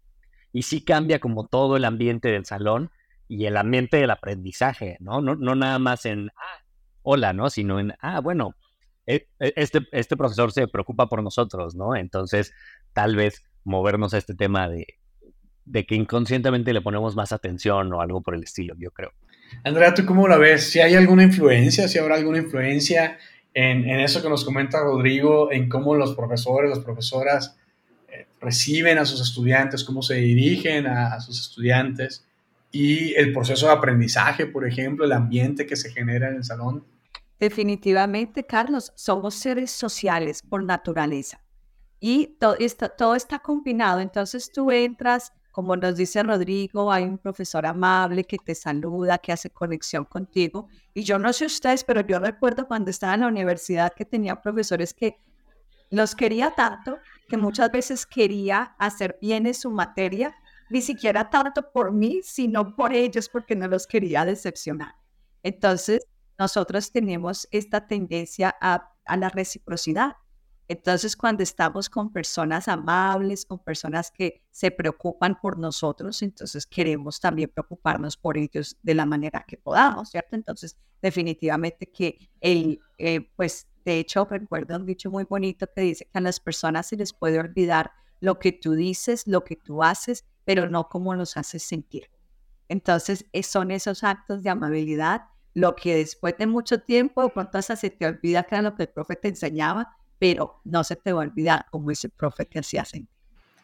y 0.54 0.62
sí 0.62 0.82
cambia 0.82 1.18
como 1.18 1.46
todo 1.46 1.76
el 1.76 1.84
ambiente 1.84 2.28
del 2.28 2.46
salón 2.46 2.90
y 3.28 3.44
el 3.44 3.56
ambiente 3.56 3.98
del 3.98 4.10
aprendizaje, 4.10 4.96
¿no? 5.00 5.20
No, 5.20 5.36
no 5.36 5.54
nada 5.54 5.78
más 5.78 6.06
en, 6.06 6.30
ah, 6.30 6.64
hola, 7.02 7.32
¿no? 7.32 7.50
Sino 7.50 7.78
en, 7.78 7.94
ah, 8.00 8.20
bueno, 8.20 8.54
e, 9.06 9.28
e, 9.38 9.52
este, 9.56 9.86
este 9.92 10.16
profesor 10.16 10.50
se 10.50 10.66
preocupa 10.66 11.08
por 11.08 11.22
nosotros, 11.22 11.74
¿no? 11.74 11.94
Entonces, 11.94 12.52
tal 12.94 13.16
vez 13.16 13.44
movernos 13.64 14.14
a 14.14 14.18
este 14.18 14.34
tema 14.34 14.68
de, 14.68 14.86
de 15.66 15.86
que 15.86 15.94
inconscientemente 15.94 16.72
le 16.72 16.80
ponemos 16.80 17.14
más 17.14 17.32
atención 17.32 17.92
o 17.92 18.00
algo 18.00 18.22
por 18.22 18.34
el 18.34 18.42
estilo, 18.42 18.74
yo 18.78 18.90
creo. 18.90 19.12
Andrea, 19.64 19.94
¿tú 19.94 20.04
cómo 20.06 20.26
la 20.26 20.38
ves? 20.38 20.70
¿Si 20.70 20.80
hay 20.80 20.94
alguna 20.94 21.22
influencia, 21.22 21.86
si 21.88 21.98
habrá 21.98 22.16
alguna 22.16 22.38
influencia 22.38 23.18
en, 23.54 23.88
en, 23.88 24.00
eso 24.00 24.22
que 24.22 24.28
nos 24.28 24.44
comenta 24.44 24.80
Rodrigo, 24.80 25.52
en 25.52 25.68
cómo 25.68 25.94
los 25.94 26.14
profesores, 26.14 26.70
las 26.70 26.80
profesoras 26.80 27.56
eh, 28.08 28.26
reciben 28.40 28.98
a 28.98 29.04
sus 29.04 29.20
estudiantes, 29.20 29.84
cómo 29.84 30.02
se 30.02 30.14
dirigen 30.14 30.86
a, 30.86 31.14
a, 31.14 31.20
sus 31.20 31.40
estudiantes 31.40 32.27
y 32.70 33.14
el 33.14 33.32
proceso 33.32 33.66
de 33.66 33.72
aprendizaje, 33.72 34.46
por 34.46 34.66
ejemplo, 34.66 35.04
el 35.04 35.12
ambiente 35.12 35.66
que 35.66 35.76
se 35.76 35.90
genera 35.90 36.28
en 36.28 36.36
el 36.36 36.44
salón? 36.44 36.84
Definitivamente, 37.38 38.44
Carlos, 38.44 38.92
somos 38.96 39.34
seres 39.34 39.70
sociales 39.70 40.42
por 40.42 40.64
naturaleza 40.64 41.40
y 42.00 42.36
todo 42.38 42.56
está, 42.58 42.92
está 43.16 43.38
combinado. 43.38 44.00
Entonces 44.00 44.50
tú 44.52 44.70
entras 44.70 45.32
como 45.58 45.74
nos 45.74 45.96
dice 45.96 46.22
Rodrigo, 46.22 46.92
hay 46.92 47.02
un 47.02 47.18
profesor 47.18 47.66
amable 47.66 48.22
que 48.22 48.38
te 48.38 48.54
saluda, 48.54 49.18
que 49.18 49.32
hace 49.32 49.50
conexión 49.50 50.04
contigo. 50.04 50.68
Y 50.94 51.02
yo 51.02 51.18
no 51.18 51.32
sé 51.32 51.46
ustedes, 51.46 51.82
pero 51.82 52.06
yo 52.06 52.20
recuerdo 52.20 52.68
cuando 52.68 52.92
estaba 52.92 53.14
en 53.14 53.22
la 53.22 53.26
universidad 53.26 53.92
que 53.92 54.04
tenía 54.04 54.40
profesores 54.40 54.94
que 54.94 55.16
los 55.90 56.14
quería 56.14 56.52
tanto 56.52 56.98
que 57.28 57.36
muchas 57.36 57.72
veces 57.72 58.06
quería 58.06 58.76
hacer 58.78 59.18
bien 59.20 59.46
en 59.46 59.54
su 59.54 59.72
materia, 59.72 60.32
ni 60.70 60.82
siquiera 60.82 61.30
tanto 61.30 61.70
por 61.72 61.92
mí, 61.92 62.20
sino 62.22 62.74
por 62.76 62.92
ellos, 62.92 63.28
porque 63.28 63.56
no 63.56 63.68
los 63.68 63.86
quería 63.86 64.24
decepcionar. 64.24 64.94
Entonces, 65.42 66.06
nosotros 66.38 66.92
tenemos 66.92 67.48
esta 67.50 67.86
tendencia 67.86 68.54
a, 68.60 68.92
a 69.04 69.16
la 69.16 69.28
reciprocidad. 69.28 70.16
Entonces, 70.68 71.16
cuando 71.16 71.42
estamos 71.42 71.88
con 71.88 72.12
personas 72.12 72.68
amables, 72.68 73.46
con 73.46 73.58
personas 73.58 74.10
que 74.10 74.44
se 74.50 74.70
preocupan 74.70 75.40
por 75.40 75.58
nosotros, 75.58 76.20
entonces 76.20 76.66
queremos 76.66 77.20
también 77.20 77.50
preocuparnos 77.52 78.18
por 78.18 78.36
ellos 78.36 78.76
de 78.82 78.94
la 78.94 79.06
manera 79.06 79.44
que 79.48 79.56
podamos, 79.56 80.10
¿cierto? 80.10 80.36
Entonces, 80.36 80.76
definitivamente 81.00 81.90
que 81.90 82.30
el, 82.40 82.80
eh, 82.98 83.30
pues, 83.34 83.66
de 83.86 83.98
hecho, 83.98 84.26
recuerdo 84.26 84.76
un 84.76 84.84
dicho 84.84 85.10
muy 85.10 85.24
bonito 85.24 85.66
que 85.74 85.80
dice 85.80 86.04
que 86.04 86.18
a 86.18 86.20
las 86.20 86.38
personas 86.38 86.86
se 86.86 86.96
les 86.96 87.14
puede 87.14 87.38
olvidar 87.40 87.90
lo 88.20 88.38
que 88.38 88.52
tú 88.52 88.74
dices, 88.74 89.26
lo 89.26 89.44
que 89.44 89.56
tú 89.56 89.82
haces, 89.82 90.24
pero 90.44 90.68
no 90.68 90.88
cómo 90.88 91.14
los 91.14 91.36
haces 91.36 91.62
sentir. 91.62 92.10
Entonces, 92.68 93.26
son 93.42 93.70
esos 93.70 94.04
actos 94.04 94.42
de 94.42 94.50
amabilidad 94.50 95.22
lo 95.58 95.74
que 95.74 95.96
después 95.96 96.36
de 96.38 96.46
mucho 96.46 96.80
tiempo, 96.80 97.22
de 97.22 97.30
pronto 97.30 97.58
hasta 97.58 97.74
se 97.74 97.90
te 97.90 98.06
olvida 98.06 98.44
que 98.44 98.54
era 98.54 98.62
lo 98.62 98.76
que 98.76 98.84
el 98.84 98.88
profe 98.90 99.16
te 99.16 99.28
enseñaba, 99.28 99.96
pero 100.18 100.60
no 100.64 100.84
se 100.84 100.96
te 100.96 101.12
va 101.12 101.22
a 101.22 101.26
olvidar 101.26 101.66
cómo 101.70 101.90
ese 101.90 102.08
profe 102.08 102.44
te 102.44 102.60
hacía 102.60 102.84
sentir. 102.84 103.08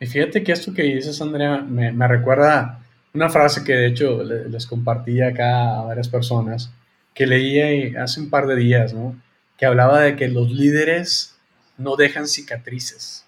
Y 0.01 0.07
fíjate 0.07 0.43
que 0.43 0.53
esto 0.53 0.75
que 0.75 0.83
dices, 0.83 1.21
Andrea, 1.23 1.59
me, 1.59 2.09
recuerda 2.09 2.81
una 3.13 3.29
frase 3.29 3.63
que 3.63 3.75
de 3.75 3.87
hecho 3.87 4.25
les 4.25 4.67
compartí 4.67 5.23
acá 5.23 5.79
a 5.79 5.85
varias 5.85 6.09
personas, 6.09 6.73
que 7.15 7.27
leí 7.27 7.95
hace 7.95 8.21
un 8.21 8.29
par 8.29 8.47
de 8.47 8.57
días, 8.57 8.93
¿no? 8.93 9.17
Que 9.57 9.67
hablaba 9.67 10.01
de 10.01 10.17
que 10.17 10.27
los 10.27 10.51
líderes 10.51 11.37
no 11.79 11.95
dejan 11.95 12.27
cicatrices, 12.27 13.24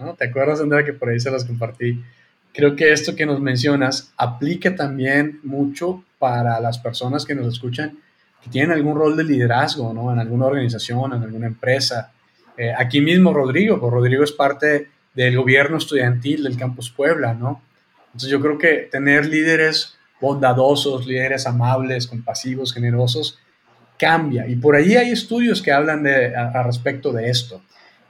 ¿no? 0.00 0.14
¿Te 0.14 0.26
acuerdas, 0.26 0.60
Andrea, 0.60 0.84
que 0.84 0.92
por 0.92 1.08
ahí 1.08 1.20
se 1.20 1.30
las 1.30 1.44
compartí? 1.44 2.02
Creo 2.52 2.74
que 2.76 2.92
esto 2.92 3.14
que 3.14 3.26
nos 3.26 3.40
mencionas 3.40 4.12
aplica 4.16 4.74
también 4.74 5.40
mucho 5.42 6.04
para 6.18 6.60
las 6.60 6.78
personas 6.78 7.24
que 7.24 7.34
nos 7.34 7.46
escuchan 7.46 7.98
que 8.42 8.50
tienen 8.50 8.72
algún 8.72 8.96
rol 8.96 9.16
de 9.16 9.24
liderazgo, 9.24 9.92
¿no? 9.92 10.12
En 10.12 10.18
alguna 10.18 10.46
organización, 10.46 11.12
en 11.12 11.22
alguna 11.22 11.46
empresa. 11.46 12.12
Eh, 12.56 12.72
aquí 12.76 13.00
mismo 13.00 13.32
Rodrigo, 13.32 13.80
pues 13.80 13.92
Rodrigo 13.92 14.24
es 14.24 14.32
parte 14.32 14.88
del 15.14 15.36
gobierno 15.36 15.78
estudiantil 15.78 16.44
del 16.44 16.56
Campus 16.56 16.90
Puebla, 16.90 17.34
¿no? 17.34 17.62
Entonces 18.06 18.30
yo 18.30 18.40
creo 18.40 18.58
que 18.58 18.88
tener 18.90 19.26
líderes 19.26 19.98
bondadosos, 20.20 21.06
líderes 21.06 21.46
amables, 21.46 22.06
compasivos, 22.06 22.72
generosos, 22.72 23.38
cambia. 23.98 24.46
Y 24.46 24.56
por 24.56 24.76
ahí 24.76 24.96
hay 24.96 25.10
estudios 25.10 25.62
que 25.62 25.72
hablan 25.72 26.02
de, 26.02 26.34
a, 26.34 26.62
respecto 26.62 27.12
de 27.12 27.30
esto. 27.30 27.62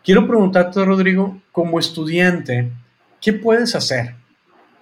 Quiero 0.08 0.26
preguntarte, 0.26 0.82
Rodrigo, 0.86 1.38
como 1.52 1.78
estudiante, 1.78 2.72
¿qué 3.20 3.34
puedes 3.34 3.74
hacer 3.74 4.14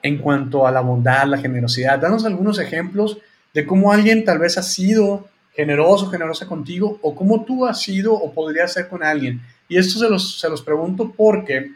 en 0.00 0.18
cuanto 0.18 0.68
a 0.68 0.70
la 0.70 0.82
bondad, 0.82 1.26
la 1.26 1.38
generosidad? 1.38 1.98
Danos 1.98 2.24
algunos 2.24 2.60
ejemplos 2.60 3.18
de 3.52 3.66
cómo 3.66 3.90
alguien 3.90 4.24
tal 4.24 4.38
vez 4.38 4.56
ha 4.56 4.62
sido 4.62 5.26
generoso, 5.52 6.08
generosa 6.10 6.46
contigo, 6.46 7.00
o 7.02 7.16
cómo 7.16 7.44
tú 7.44 7.66
has 7.66 7.82
sido 7.82 8.14
o 8.14 8.32
podrías 8.32 8.72
ser 8.72 8.86
con 8.86 9.02
alguien. 9.02 9.42
Y 9.68 9.78
esto 9.78 9.98
se 9.98 10.08
los, 10.08 10.38
se 10.38 10.48
los 10.48 10.62
pregunto 10.62 11.12
porque 11.16 11.72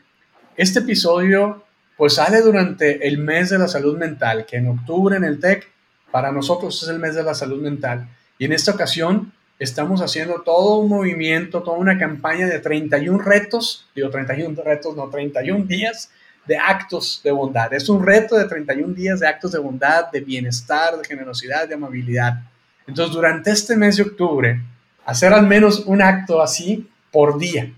este 0.57 0.79
episodio 0.79 1.65
pues 1.97 2.15
sale 2.15 2.43
durante 2.43 3.09
el 3.09 3.19
mes 3.19 3.51
de 3.51 3.59
la 3.59 3.67
salud 3.67 3.99
mental, 3.99 4.47
que 4.47 4.59
en 4.59 4.69
octubre 4.69 5.17
en 5.17 5.25
el 5.25 5.41
TEC 5.41 5.69
para 6.13 6.31
nosotros 6.31 6.81
es 6.85 6.89
el 6.89 7.01
mes 7.01 7.17
de 7.17 7.25
la 7.25 7.35
salud 7.35 7.61
mental. 7.61 8.11
Y 8.39 8.45
en 8.45 8.53
esta 8.53 8.71
ocasión 8.71 9.33
estamos 9.61 10.01
haciendo 10.01 10.41
todo 10.41 10.79
un 10.79 10.89
movimiento, 10.89 11.63
toda 11.63 11.77
una 11.77 11.99
campaña 11.99 12.47
de 12.47 12.59
31 12.59 13.19
retos, 13.19 13.87
digo 13.95 14.11
31 14.11 14.61
retos, 14.63 14.97
no 14.97 15.09
31 15.09 15.67
días 15.67 16.11
de 16.47 16.57
actos 16.57 17.21
de 17.23 17.31
bondad. 17.31 17.73
Es 17.75 17.89
un 17.89 18.05
reto 18.05 18.37
de 18.37 18.47
31 18.47 18.95
días 18.95 19.21
de 19.21 19.29
actos 19.29 19.53
de 19.53 19.59
bondad, 19.59 20.11
de 20.11 20.21
bienestar, 20.21 20.97
de 20.97 21.05
generosidad, 21.05 21.69
de 21.69 21.75
amabilidad. 21.75 22.43
Entonces, 22.87 23.15
durante 23.15 23.51
este 23.51 23.77
mes 23.77 23.99
de 23.99 24.03
octubre, 24.03 24.61
hacer 25.05 25.33
al 25.33 25.47
menos 25.47 25.85
un 25.87 26.01
acto 26.01 26.41
así 26.41 26.89
por 27.13 27.39
día. 27.39 27.73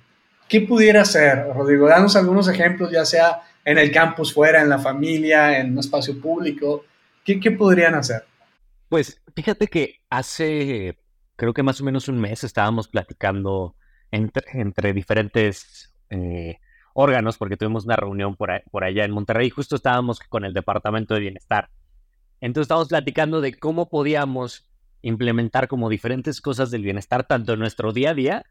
¿Qué 0.49 0.61
pudiera 0.61 1.03
hacer, 1.03 1.49
Rodrigo? 1.53 1.89
Danos 1.89 2.15
algunos 2.15 2.47
ejemplos, 2.47 2.93
ya 2.93 3.05
sea 3.05 3.43
en 3.65 3.79
el 3.79 3.91
campus, 3.91 4.33
fuera, 4.33 4.63
en 4.63 4.69
la 4.69 4.79
familia, 4.79 5.59
en 5.59 5.73
un 5.73 5.79
espacio 5.81 6.21
público. 6.21 6.85
¿Qué, 7.25 7.41
qué 7.41 7.51
podrían 7.51 7.95
hacer? 7.95 8.25
Pues 8.89 9.21
fíjate 9.35 9.67
que 9.67 10.01
hace, 10.11 10.97
creo 11.37 11.55
que 11.55 11.63
más 11.63 11.81
o 11.81 11.85
menos 11.85 12.09
un 12.09 12.21
mes 12.21 12.45
estábamos 12.45 12.89
platicando 12.89 13.77
entre, 14.11 14.93
diferentes 14.93 15.95
eh, 16.11 16.59
órganos, 16.95 17.39
porque 17.39 17.57
tuvimos 17.57 17.85
una 17.85 17.97
reunión 17.97 18.37
por, 18.37 18.51
por 18.71 18.85
allá 18.85 19.05
en 19.05 19.13
Monterrey, 19.13 19.51
justo 19.51 19.77
estábamos 19.77 20.21
con 20.21 20.45
el 20.45 20.53
Departamento 20.53 21.15
de 21.15 21.21
Bienestar. 21.21 21.71
Entonces 22.41 22.65
estábamos 22.65 22.89
platicando 22.89 23.41
de 23.41 23.59
cómo 23.59 23.89
podíamos 23.89 24.69
implementar 25.03 25.69
como 25.69 25.89
diferentes 25.89 26.41
cosas 26.41 26.71
del 26.71 26.83
bienestar, 26.83 27.27
tanto 27.27 27.53
en 27.53 27.59
nuestro 27.59 27.93
día 27.93 28.11
a 28.11 28.15
día 28.15 28.47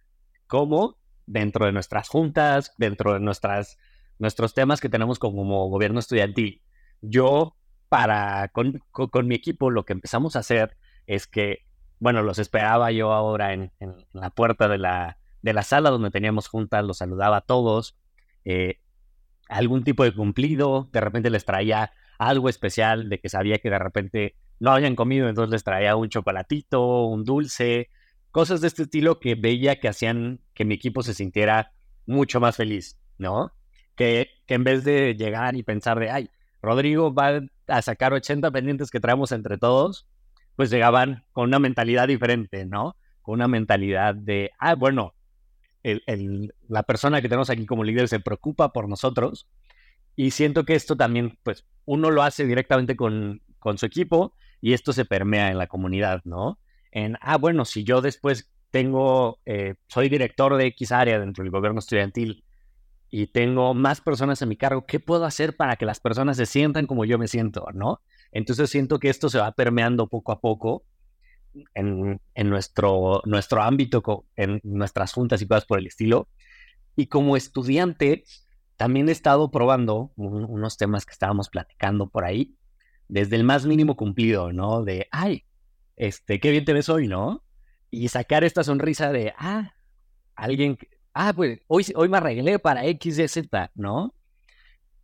como 0.48 0.98
dentro 1.26 1.66
de 1.66 1.72
nuestras 1.72 2.10
juntas, 2.10 2.74
dentro 2.78 3.14
de 3.14 3.20
nuestras, 3.20 3.78
nuestros 4.20 4.54
temas 4.54 4.82
que 4.82 4.90
tenemos 4.90 5.18
como 5.18 5.70
gobierno 5.70 6.00
estudiantil. 6.00 6.62
Yo, 7.02 7.56
para, 7.90 8.50
con, 8.50 8.82
mi 9.28 9.36
equipo, 9.36 9.70
lo 9.70 9.86
que 9.86 9.94
empezamos 9.94 10.36
a 10.36 10.40
hacer 10.40 10.78
es 11.08 11.28
que, 11.28 11.66
bueno, 12.02 12.24
los 12.24 12.40
esperaba 12.40 12.92
yo 12.92 13.14
ahora 13.14 13.54
en, 13.54 13.72
la 14.12 14.32
puerta 14.32 14.68
de 14.68 14.80
la, 14.80 15.20
de 15.44 15.54
la 15.54 15.62
sala 15.62 15.92
donde 15.92 16.10
teníamos 16.10 16.48
juntas, 16.48 16.84
los 16.84 16.98
saludaba 16.98 17.38
a 17.38 17.42
todos, 17.42 17.96
eh, 18.44 18.80
algún 19.48 19.84
tipo 19.84 20.04
de 20.04 20.12
cumplido, 20.12 20.90
de 20.92 21.00
repente 21.00 21.30
les 21.30 21.46
traía 21.46 21.94
algo 22.18 22.50
especial 22.50 23.08
de 23.08 23.20
que 23.20 23.30
sabía 23.30 23.60
que 23.60 23.70
de 23.70 23.78
repente 23.78 24.36
no 24.60 24.72
habían 24.72 24.96
comido, 24.96 25.30
entonces 25.30 25.52
les 25.52 25.64
traía 25.64 25.96
un 25.96 26.10
chocolatito, 26.10 27.06
un 27.06 27.24
dulce, 27.24 27.92
cosas 28.32 28.62
de 28.62 28.68
este 28.70 28.84
estilo 28.84 29.20
que 29.20 29.36
veía 29.36 29.80
que 29.80 29.88
hacían 29.88 30.42
que 30.56 30.66
mi 30.66 30.74
equipo 30.74 31.04
se 31.04 31.14
sintiera 31.14 31.72
mucho 32.08 32.40
más 32.40 32.56
feliz, 32.56 32.98
¿no? 33.20 33.54
Que, 33.96 34.28
que 34.48 34.56
en 34.56 34.64
vez 34.64 34.84
de 34.84 35.14
llegar 35.14 35.56
y 35.56 35.62
pensar 35.62 36.00
de, 36.00 36.10
ay, 36.10 36.32
Rodrigo 36.64 37.14
va 37.14 37.42
a 37.68 37.82
sacar 37.84 38.12
80 38.12 38.50
pendientes 38.50 38.90
que 38.90 39.00
traemos 39.00 39.32
entre 39.32 39.60
todos, 39.60 40.08
pues 40.56 40.70
llegaban 40.70 41.26
con 41.32 41.48
una 41.48 41.60
mentalidad 41.60 42.08
diferente, 42.08 42.66
¿no? 42.66 42.98
Con 43.22 43.36
una 43.36 43.48
mentalidad 43.48 44.16
de, 44.16 44.52
ah, 44.60 44.76
bueno, 44.76 45.14
el, 45.84 46.54
la 46.68 46.84
persona 46.84 47.22
que 47.22 47.30
tenemos 47.30 47.50
aquí 47.50 47.66
como 47.66 47.84
líder 47.84 48.08
se 48.08 48.20
preocupa 48.20 48.72
por 48.72 48.88
nosotros 48.88 49.48
y 50.16 50.32
siento 50.32 50.66
que 50.66 50.76
esto 50.76 50.96
también, 50.96 51.38
pues, 51.44 51.66
uno 51.86 52.12
lo 52.12 52.22
hace 52.24 52.46
directamente 52.46 52.96
con, 52.96 53.42
con 53.60 53.78
su 53.78 53.86
equipo 53.86 54.36
y 54.60 54.74
esto 54.74 54.94
se 54.94 55.06
permea 55.06 55.50
en 55.50 55.58
la 55.58 55.68
comunidad, 55.68 56.22
¿no? 56.26 56.60
En, 56.92 57.18
ah, 57.22 57.38
bueno, 57.38 57.66
si 57.66 57.84
yo 57.84 58.02
después 58.02 58.52
tengo, 58.70 59.40
eh, 59.46 59.76
soy 59.88 60.10
director 60.10 60.56
de 60.58 60.68
X 60.68 60.92
área 60.92 61.20
dentro 61.20 61.44
del 61.44 61.52
gobierno 61.52 61.80
estudiantil 61.80 62.44
y 63.10 63.28
tengo 63.28 63.74
más 63.74 64.02
personas 64.02 64.42
en 64.42 64.50
mi 64.50 64.56
cargo, 64.56 64.86
¿qué 64.86 65.00
puedo 65.00 65.26
hacer 65.26 65.58
para 65.58 65.76
que 65.76 65.86
las 65.86 66.00
personas 66.00 66.38
se 66.38 66.46
sientan 66.46 66.88
como 66.88 67.06
yo 67.06 67.18
me 67.18 67.28
siento, 67.28 67.68
¿no? 67.74 68.02
Entonces 68.32 68.70
siento 68.70 69.00
que 69.00 69.10
esto 69.10 69.30
se 69.30 69.40
va 69.40 69.52
permeando 69.52 70.08
poco 70.08 70.32
a 70.32 70.40
poco 70.40 70.84
en, 71.74 72.20
en 72.34 72.50
nuestro, 72.50 73.22
nuestro 73.26 73.62
ámbito, 73.62 74.26
en 74.36 74.60
nuestras 74.64 75.14
juntas 75.14 75.42
y 75.42 75.48
cosas 75.48 75.66
por 75.66 75.80
el 75.80 75.88
estilo. 75.88 76.28
Y 76.96 77.08
como 77.08 77.38
estudiante, 77.38 78.24
también 78.78 79.10
he 79.10 79.12
estado 79.12 79.52
probando 79.52 80.12
unos 80.16 80.78
temas 80.78 81.06
que 81.06 81.14
estábamos 81.14 81.50
platicando 81.50 82.10
por 82.10 82.26
ahí 82.26 82.56
desde 83.08 83.36
el 83.36 83.44
más 83.44 83.66
mínimo 83.66 83.96
cumplido, 83.98 84.54
¿no? 84.54 84.84
De, 84.84 85.08
ay, 85.12 85.46
este, 85.98 86.40
qué 86.40 86.50
bien 86.50 86.64
te 86.64 86.74
ves 86.74 86.88
hoy, 86.88 87.08
¿no? 87.08 87.44
Y 87.90 88.08
sacar 88.08 88.46
esta 88.46 88.64
sonrisa 88.64 89.12
de, 89.12 89.34
ah, 89.38 89.74
alguien, 90.34 90.78
ah, 91.14 91.34
pues 91.34 91.60
hoy, 91.68 91.86
hoy 91.96 92.08
me 92.08 92.18
arreglé 92.18 92.58
para 92.58 92.86
X, 92.86 93.18
Z, 93.28 93.72
¿no? 93.76 94.16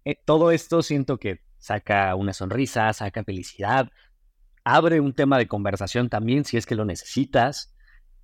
Eh, 0.06 0.16
todo 0.26 0.52
esto 0.52 0.82
siento 0.82 1.20
que 1.20 1.42
saca 1.58 2.16
una 2.16 2.34
sonrisa, 2.34 2.92
saca 2.94 3.24
felicidad, 3.24 3.90
abre 4.64 5.00
un 5.00 5.14
tema 5.14 5.38
de 5.38 5.48
conversación 5.48 6.10
también 6.10 6.46
si 6.46 6.58
es 6.58 6.66
que 6.66 6.76
lo 6.76 6.86
necesitas, 6.86 7.76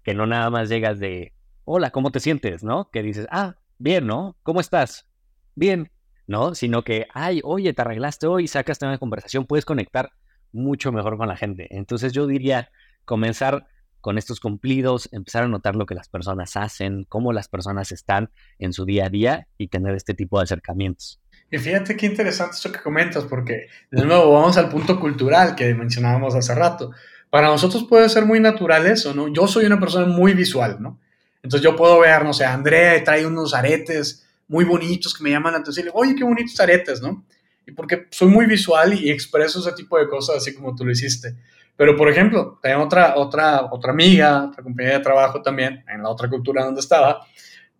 que 0.03 0.13
no 0.13 0.27
nada 0.27 0.49
más 0.49 0.69
llegas 0.69 0.99
de, 0.99 1.33
hola, 1.65 1.91
¿cómo 1.91 2.11
te 2.11 2.19
sientes? 2.19 2.63
¿No? 2.63 2.89
Que 2.91 3.01
dices, 3.01 3.27
ah, 3.31 3.55
bien, 3.77 4.07
¿no? 4.07 4.37
¿Cómo 4.43 4.59
estás? 4.59 5.07
Bien, 5.55 5.91
¿no? 6.27 6.55
Sino 6.55 6.83
que, 6.83 7.07
ay, 7.13 7.41
oye, 7.43 7.73
te 7.73 7.81
arreglaste 7.81 8.27
hoy, 8.27 8.47
sacas 8.47 8.79
tema 8.79 8.91
de 8.91 8.99
conversación, 8.99 9.45
puedes 9.45 9.65
conectar 9.65 10.11
mucho 10.51 10.91
mejor 10.91 11.17
con 11.17 11.27
la 11.27 11.37
gente. 11.37 11.67
Entonces 11.71 12.13
yo 12.13 12.27
diría 12.27 12.69
comenzar 13.05 13.67
con 14.01 14.17
estos 14.17 14.41
cumplidos, 14.41 15.07
empezar 15.13 15.45
a 15.45 15.47
notar 15.47 15.77
lo 15.77 15.85
que 15.85 15.95
las 15.95 16.09
personas 16.09 16.57
hacen, 16.57 17.05
cómo 17.05 17.31
las 17.31 17.47
personas 17.47 17.93
están 17.93 18.31
en 18.59 18.73
su 18.73 18.83
día 18.83 19.05
a 19.05 19.09
día 19.09 19.47
y 19.57 19.69
tener 19.69 19.95
este 19.95 20.13
tipo 20.13 20.39
de 20.39 20.43
acercamientos. 20.43 21.22
Y 21.53 21.59
fíjate 21.59 21.95
qué 21.95 22.07
interesante 22.07 22.55
esto 22.55 22.71
que 22.71 22.79
comentas, 22.79 23.25
porque 23.25 23.67
de 23.91 24.03
nuevo 24.03 24.33
vamos 24.33 24.57
al 24.57 24.69
punto 24.69 24.99
cultural 24.99 25.53
que 25.53 25.71
mencionábamos 25.75 26.33
hace 26.33 26.55
rato. 26.55 26.89
Para 27.29 27.45
nosotros 27.45 27.85
puede 27.87 28.09
ser 28.09 28.25
muy 28.25 28.39
natural 28.39 28.87
eso, 28.87 29.13
¿no? 29.13 29.31
Yo 29.31 29.45
soy 29.45 29.65
una 29.65 29.79
persona 29.79 30.07
muy 30.07 30.33
visual, 30.33 30.77
¿no? 30.79 30.99
Entonces 31.43 31.63
yo 31.63 31.75
puedo 31.75 31.99
ver, 31.99 32.23
no 32.23 32.33
sé, 32.33 32.43
Andrea 32.43 33.03
trae 33.03 33.27
unos 33.27 33.53
aretes 33.53 34.27
muy 34.47 34.65
bonitos 34.65 35.13
que 35.13 35.23
me 35.23 35.29
llaman 35.29 35.53
la 35.53 35.59
atención. 35.59 35.83
Y 35.83 35.89
digo, 35.89 35.99
oye, 35.99 36.15
qué 36.15 36.23
bonitos 36.23 36.59
aretes, 36.59 37.03
¿no? 37.03 37.23
Y 37.67 37.71
porque 37.71 38.07
soy 38.09 38.29
muy 38.29 38.47
visual 38.47 38.91
y 38.91 39.11
expreso 39.11 39.59
ese 39.59 39.73
tipo 39.73 39.99
de 39.99 40.07
cosas 40.07 40.37
así 40.37 40.55
como 40.55 40.73
tú 40.73 40.83
lo 40.83 40.91
hiciste. 40.91 41.35
Pero, 41.77 41.95
por 41.95 42.09
ejemplo, 42.09 42.57
tengo 42.63 42.81
otra, 42.81 43.13
otra, 43.15 43.65
otra 43.71 43.91
amiga, 43.91 44.45
otra 44.45 44.63
compañera 44.63 44.97
de 44.97 45.03
trabajo 45.03 45.39
también, 45.43 45.85
en 45.87 46.01
la 46.01 46.09
otra 46.09 46.27
cultura 46.27 46.65
donde 46.65 46.81
estaba, 46.81 47.19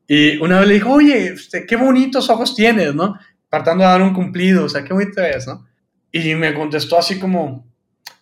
y 0.08 0.38
una 0.38 0.60
vez 0.60 0.68
le 0.68 0.74
dijo, 0.75 0.92
oye, 0.92 1.27
este, 1.27 1.65
qué 1.65 1.75
bonitos 1.75 2.30
ojos 2.30 2.56
tienes, 2.56 2.94
¿no? 2.94 3.18
Tratando 3.53 3.83
de 3.83 3.89
dar 3.91 4.01
un 4.01 4.15
cumplido, 4.15 4.65
o 4.65 4.69
sea, 4.69 4.83
qué 4.83 4.93
bonito 4.93 5.22
es, 5.22 5.45
¿no? 5.45 5.63
Y 6.12 6.33
me 6.33 6.55
contestó 6.55 6.98
así 6.98 7.19
como, 7.19 7.72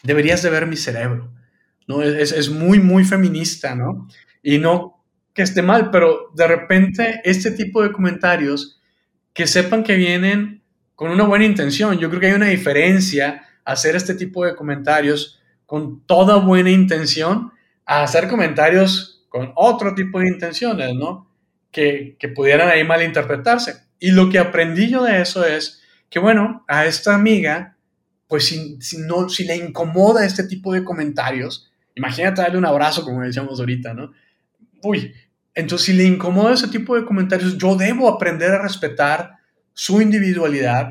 deberías 0.04 0.44
de 0.44 0.50
ver 0.50 0.68
mi 0.68 0.76
cerebro, 0.76 1.32
¿no? 1.88 2.02
Es, 2.02 2.34
es 2.34 2.50
muy, 2.50 2.80
muy 2.80 3.06
feminista, 3.06 3.74
¿no? 3.74 4.10
Y 4.44 4.58
no 4.58 5.02
que 5.34 5.44
esté 5.44 5.62
mal, 5.62 5.90
pero 5.90 6.32
de 6.36 6.48
repente 6.48 7.22
este 7.24 7.52
tipo 7.52 7.82
de 7.82 7.94
comentarios 7.94 8.82
que 9.32 9.48
sepan 9.48 9.86
que 9.86 9.96
vienen 9.96 10.64
con 10.96 11.12
una 11.12 11.24
buena 11.24 11.46
intención. 11.46 11.98
Yo 11.98 12.10
creo 12.10 12.20
que 12.20 12.28
hay 12.28 12.34
una 12.34 12.48
diferencia 12.48 13.46
hacer 13.64 13.96
este 13.96 14.16
tipo 14.16 14.44
de 14.44 14.54
comentarios 14.54 15.40
con 15.66 16.06
toda 16.06 16.36
buena 16.40 16.72
intención 16.72 17.54
a 17.86 18.04
hacer 18.04 18.28
comentarios 18.28 19.24
con 19.30 19.54
otro 19.56 19.96
tipo 19.96 20.20
de 20.20 20.28
intenciones, 20.28 20.94
¿no? 20.94 21.32
Que, 21.72 22.18
que 22.20 22.28
pudieran 22.28 22.68
ahí 22.68 22.84
malinterpretarse. 22.84 23.91
Y 24.02 24.12
lo 24.12 24.30
que 24.30 24.40
aprendí 24.40 24.90
yo 24.90 25.04
de 25.04 25.22
eso 25.22 25.46
es 25.46 25.80
que, 26.10 26.18
bueno, 26.18 26.66
a 26.68 26.88
esta 26.88 27.14
amiga, 27.14 27.78
pues 28.28 28.46
si, 28.46 28.82
si, 28.82 28.98
no, 28.98 29.30
si 29.30 29.46
le 29.46 29.56
incomoda 29.56 30.26
este 30.26 30.44
tipo 30.44 30.74
de 30.74 30.84
comentarios, 30.84 31.72
imagínate 31.94 32.42
darle 32.42 32.58
un 32.58 32.66
abrazo, 32.66 33.04
como 33.04 33.22
decíamos 33.22 33.60
ahorita, 33.60 33.94
¿no? 33.94 34.12
Uy, 34.82 35.14
entonces 35.54 35.86
si 35.86 35.94
le 35.94 36.06
incomoda 36.06 36.56
ese 36.56 36.68
tipo 36.68 36.96
de 36.96 37.06
comentarios, 37.06 37.60
yo 37.60 37.76
debo 37.76 38.10
aprender 38.10 38.50
a 38.50 38.64
respetar 38.64 39.36
su 39.72 40.02
individualidad, 40.02 40.90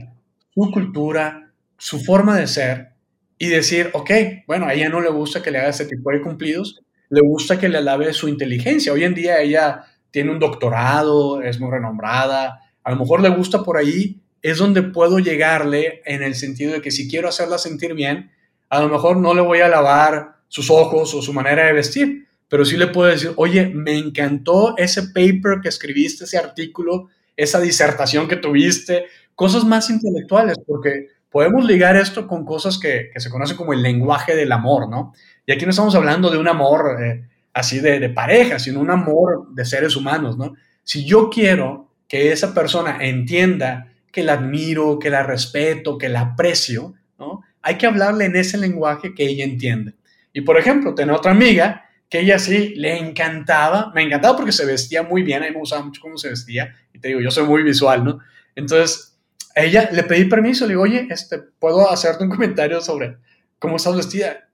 su 0.54 0.70
cultura, 0.70 1.50
su 1.76 1.98
forma 1.98 2.38
de 2.38 2.46
ser 2.46 2.92
y 3.38 3.48
decir, 3.48 3.90
ok, 3.92 4.10
bueno, 4.46 4.66
a 4.66 4.74
ella 4.74 4.88
no 4.88 5.00
le 5.00 5.10
gusta 5.10 5.42
que 5.42 5.50
le 5.50 5.58
haga 5.58 5.70
ese 5.70 5.86
tipo 5.86 6.12
de 6.12 6.20
cumplidos, 6.20 6.80
le 7.08 7.22
gusta 7.22 7.58
que 7.58 7.68
le 7.68 7.78
alabe 7.78 8.12
su 8.12 8.28
inteligencia. 8.28 8.92
Hoy 8.92 9.02
en 9.02 9.14
día 9.14 9.40
ella 9.40 9.84
tiene 10.12 10.30
un 10.30 10.38
doctorado, 10.38 11.42
es 11.42 11.58
muy 11.58 11.72
renombrada, 11.72 12.60
a 12.84 12.90
lo 12.90 12.96
mejor 12.96 13.20
le 13.20 13.28
gusta 13.28 13.62
por 13.62 13.76
ahí, 13.76 14.20
es 14.42 14.58
donde 14.58 14.82
puedo 14.82 15.18
llegarle 15.18 16.02
en 16.04 16.22
el 16.22 16.34
sentido 16.34 16.72
de 16.72 16.80
que 16.80 16.90
si 16.90 17.08
quiero 17.08 17.28
hacerla 17.28 17.58
sentir 17.58 17.94
bien, 17.94 18.30
a 18.68 18.80
lo 18.80 18.88
mejor 18.88 19.16
no 19.16 19.34
le 19.34 19.42
voy 19.42 19.60
a 19.60 19.66
alabar 19.66 20.36
sus 20.48 20.70
ojos 20.70 21.14
o 21.14 21.22
su 21.22 21.32
manera 21.32 21.66
de 21.66 21.72
vestir, 21.72 22.26
pero 22.48 22.64
sí 22.64 22.76
le 22.76 22.88
puedo 22.88 23.10
decir, 23.10 23.32
oye, 23.36 23.66
me 23.66 23.96
encantó 23.96 24.76
ese 24.76 25.04
paper 25.04 25.60
que 25.62 25.68
escribiste, 25.68 26.24
ese 26.24 26.38
artículo, 26.38 27.08
esa 27.36 27.60
disertación 27.60 28.26
que 28.26 28.36
tuviste, 28.36 29.06
cosas 29.34 29.64
más 29.64 29.90
intelectuales, 29.90 30.56
porque 30.66 31.08
podemos 31.30 31.64
ligar 31.64 31.96
esto 31.96 32.26
con 32.26 32.44
cosas 32.44 32.78
que, 32.78 33.10
se 33.14 33.30
conocen 33.30 33.56
como 33.56 33.72
el 33.72 33.82
lenguaje 33.82 34.34
del 34.34 34.52
amor, 34.52 34.88
¿no? 34.88 35.12
Y 35.46 35.52
aquí 35.52 35.64
no 35.64 35.70
estamos 35.70 35.94
hablando 35.94 36.30
de 36.30 36.38
un 36.38 36.48
amor 36.48 36.96
eh, 37.00 37.28
así 37.52 37.78
de, 37.78 38.00
de, 38.00 38.10
pareja, 38.10 38.58
sino 38.58 38.80
un 38.80 38.90
amor 38.90 39.48
de 39.54 39.64
seres 39.64 39.94
humanos, 39.94 40.36
¿no? 40.36 40.54
Si 40.82 41.04
yo 41.04 41.30
quiero 41.30 41.89
que 42.10 42.32
esa 42.32 42.52
persona 42.52 42.98
entienda 43.00 43.86
que 44.10 44.24
la 44.24 44.32
admiro, 44.32 44.98
que 44.98 45.10
la 45.10 45.22
respeto, 45.22 45.96
que 45.96 46.08
la 46.08 46.22
aprecio, 46.22 46.94
¿no? 47.20 47.42
Hay 47.62 47.78
que 47.78 47.86
hablarle 47.86 48.24
en 48.24 48.34
ese 48.34 48.58
lenguaje 48.58 49.14
que 49.14 49.28
ella 49.28 49.44
entiende. 49.44 49.94
Y 50.32 50.40
por 50.40 50.58
ejemplo, 50.58 50.92
tengo 50.92 51.14
otra 51.14 51.30
amiga 51.30 51.88
que 52.08 52.18
ella 52.18 52.40
sí 52.40 52.74
le 52.74 52.98
encantaba, 52.98 53.92
me 53.94 54.02
encantaba 54.02 54.36
porque 54.36 54.50
se 54.50 54.66
vestía 54.66 55.04
muy 55.04 55.22
bien, 55.22 55.44
a 55.44 55.46
mí 55.46 55.52
me 55.52 55.60
gustaba 55.60 55.84
mucho 55.84 56.00
cómo 56.00 56.18
se 56.18 56.30
vestía, 56.30 56.74
y 56.92 56.98
te 56.98 57.08
digo, 57.08 57.20
yo 57.20 57.30
soy 57.30 57.44
muy 57.44 57.62
visual, 57.62 58.02
¿no? 58.02 58.18
Entonces, 58.56 59.16
ella 59.54 59.88
le 59.92 60.02
pedí 60.02 60.24
permiso, 60.24 60.66
le 60.66 60.72
digo, 60.72 60.82
oye, 60.82 61.06
este, 61.10 61.38
¿puedo 61.38 61.88
hacerte 61.88 62.24
un 62.24 62.30
comentario 62.30 62.80
sobre 62.80 63.18
cómo 63.60 63.76
estás 63.76 63.94
vestida? 63.94 64.48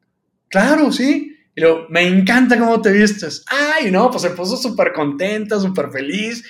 Claro, 0.48 0.92
sí. 0.92 1.38
Y 1.54 1.60
luego, 1.62 1.86
me 1.88 2.06
encanta 2.06 2.58
cómo 2.58 2.82
te 2.82 2.92
vistes. 2.92 3.46
Ay, 3.48 3.90
no, 3.90 4.10
pues 4.10 4.24
se 4.24 4.30
puso 4.30 4.58
súper 4.58 4.92
contenta, 4.92 5.58
súper 5.58 5.90
feliz. 5.90 6.44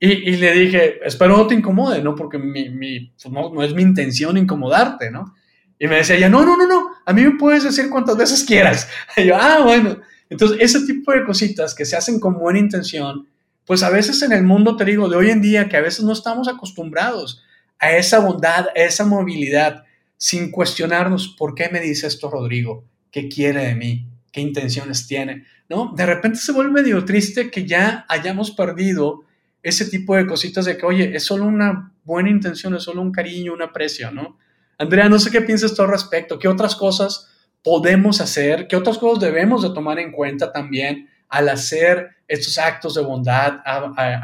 Y, 0.00 0.36
le 0.36 0.52
dije, 0.52 1.00
espero 1.04 1.36
no 1.36 1.46
te 1.48 1.56
incomode, 1.56 2.00
¿no? 2.02 2.14
Porque 2.14 2.38
mi, 2.38 2.68
mi, 2.68 3.12
pues 3.20 3.32
no, 3.32 3.52
no, 3.52 3.64
es 3.64 3.74
mi 3.74 3.82
intención 3.82 4.36
incomodarte, 4.36 5.10
¿no? 5.10 5.34
Y 5.76 5.88
me 5.88 5.96
decía 5.96 6.16
ella, 6.16 6.28
no, 6.28 6.44
no, 6.44 6.56
no, 6.56 6.68
no, 6.68 6.90
a 7.04 7.12
mí 7.12 7.22
me 7.22 7.36
puedes 7.36 7.64
decir 7.64 7.90
cuantas 7.90 8.16
veces 8.16 8.44
quieras. 8.44 8.88
Y 9.16 9.26
yo, 9.26 9.36
ah, 9.36 9.60
bueno. 9.64 9.98
Entonces, 10.30 10.58
ese 10.60 10.86
tipo 10.86 11.12
de 11.12 11.24
cositas 11.24 11.74
que 11.74 11.84
se 11.84 11.96
hacen 11.96 12.20
con 12.20 12.38
buena 12.38 12.58
intención, 12.58 13.26
pues 13.64 13.82
a 13.82 13.90
veces 13.90 14.22
en 14.22 14.32
el 14.32 14.44
mundo, 14.44 14.76
te 14.76 14.84
digo, 14.84 15.08
de 15.08 15.16
hoy 15.16 15.30
en 15.30 15.42
día, 15.42 15.68
que 15.68 15.76
a 15.76 15.80
veces 15.80 16.04
no 16.04 16.12
estamos 16.12 16.48
acostumbrados 16.48 17.42
a 17.78 17.92
esa 17.92 18.20
bondad, 18.20 18.66
a 18.68 18.80
esa 18.80 19.04
movilidad, 19.04 19.84
sin 20.16 20.50
cuestionarnos 20.50 21.28
por 21.28 21.54
qué 21.54 21.68
me 21.70 21.80
dice 21.80 22.06
esto 22.06 22.30
Rodrigo, 22.30 22.84
qué 23.10 23.28
quiere 23.28 23.66
de 23.66 23.74
mí, 23.74 24.06
qué 24.32 24.40
intenciones 24.40 25.06
tiene, 25.06 25.44
¿no? 25.68 25.92
De 25.96 26.04
repente 26.04 26.38
se 26.38 26.52
vuelve 26.52 26.82
medio 26.82 27.04
triste 27.04 27.50
que 27.50 27.66
ya 27.66 28.04
hayamos 28.08 28.50
perdido 28.50 29.24
ese 29.62 29.86
tipo 29.86 30.16
de 30.16 30.26
cositas 30.26 30.64
de 30.64 30.76
que, 30.76 30.86
oye, 30.86 31.16
es 31.16 31.24
solo 31.24 31.44
una 31.44 31.92
buena 32.04 32.30
intención, 32.30 32.74
es 32.74 32.82
solo 32.82 33.02
un 33.02 33.12
cariño, 33.12 33.52
un 33.52 33.62
aprecio, 33.62 34.10
¿no? 34.10 34.38
Andrea, 34.78 35.08
no 35.08 35.18
sé 35.18 35.30
qué 35.30 35.40
piensas 35.40 35.74
tú 35.74 35.82
al 35.82 35.88
respecto, 35.88 36.38
qué 36.38 36.48
otras 36.48 36.76
cosas 36.76 37.28
podemos 37.64 38.20
hacer, 38.20 38.68
qué 38.68 38.76
otras 38.76 38.98
cosas 38.98 39.20
debemos 39.20 39.62
de 39.62 39.70
tomar 39.70 39.98
en 39.98 40.12
cuenta 40.12 40.52
también 40.52 41.08
al 41.28 41.48
hacer 41.48 42.10
estos 42.28 42.56
actos 42.58 42.94
de 42.94 43.02
bondad, 43.02 43.60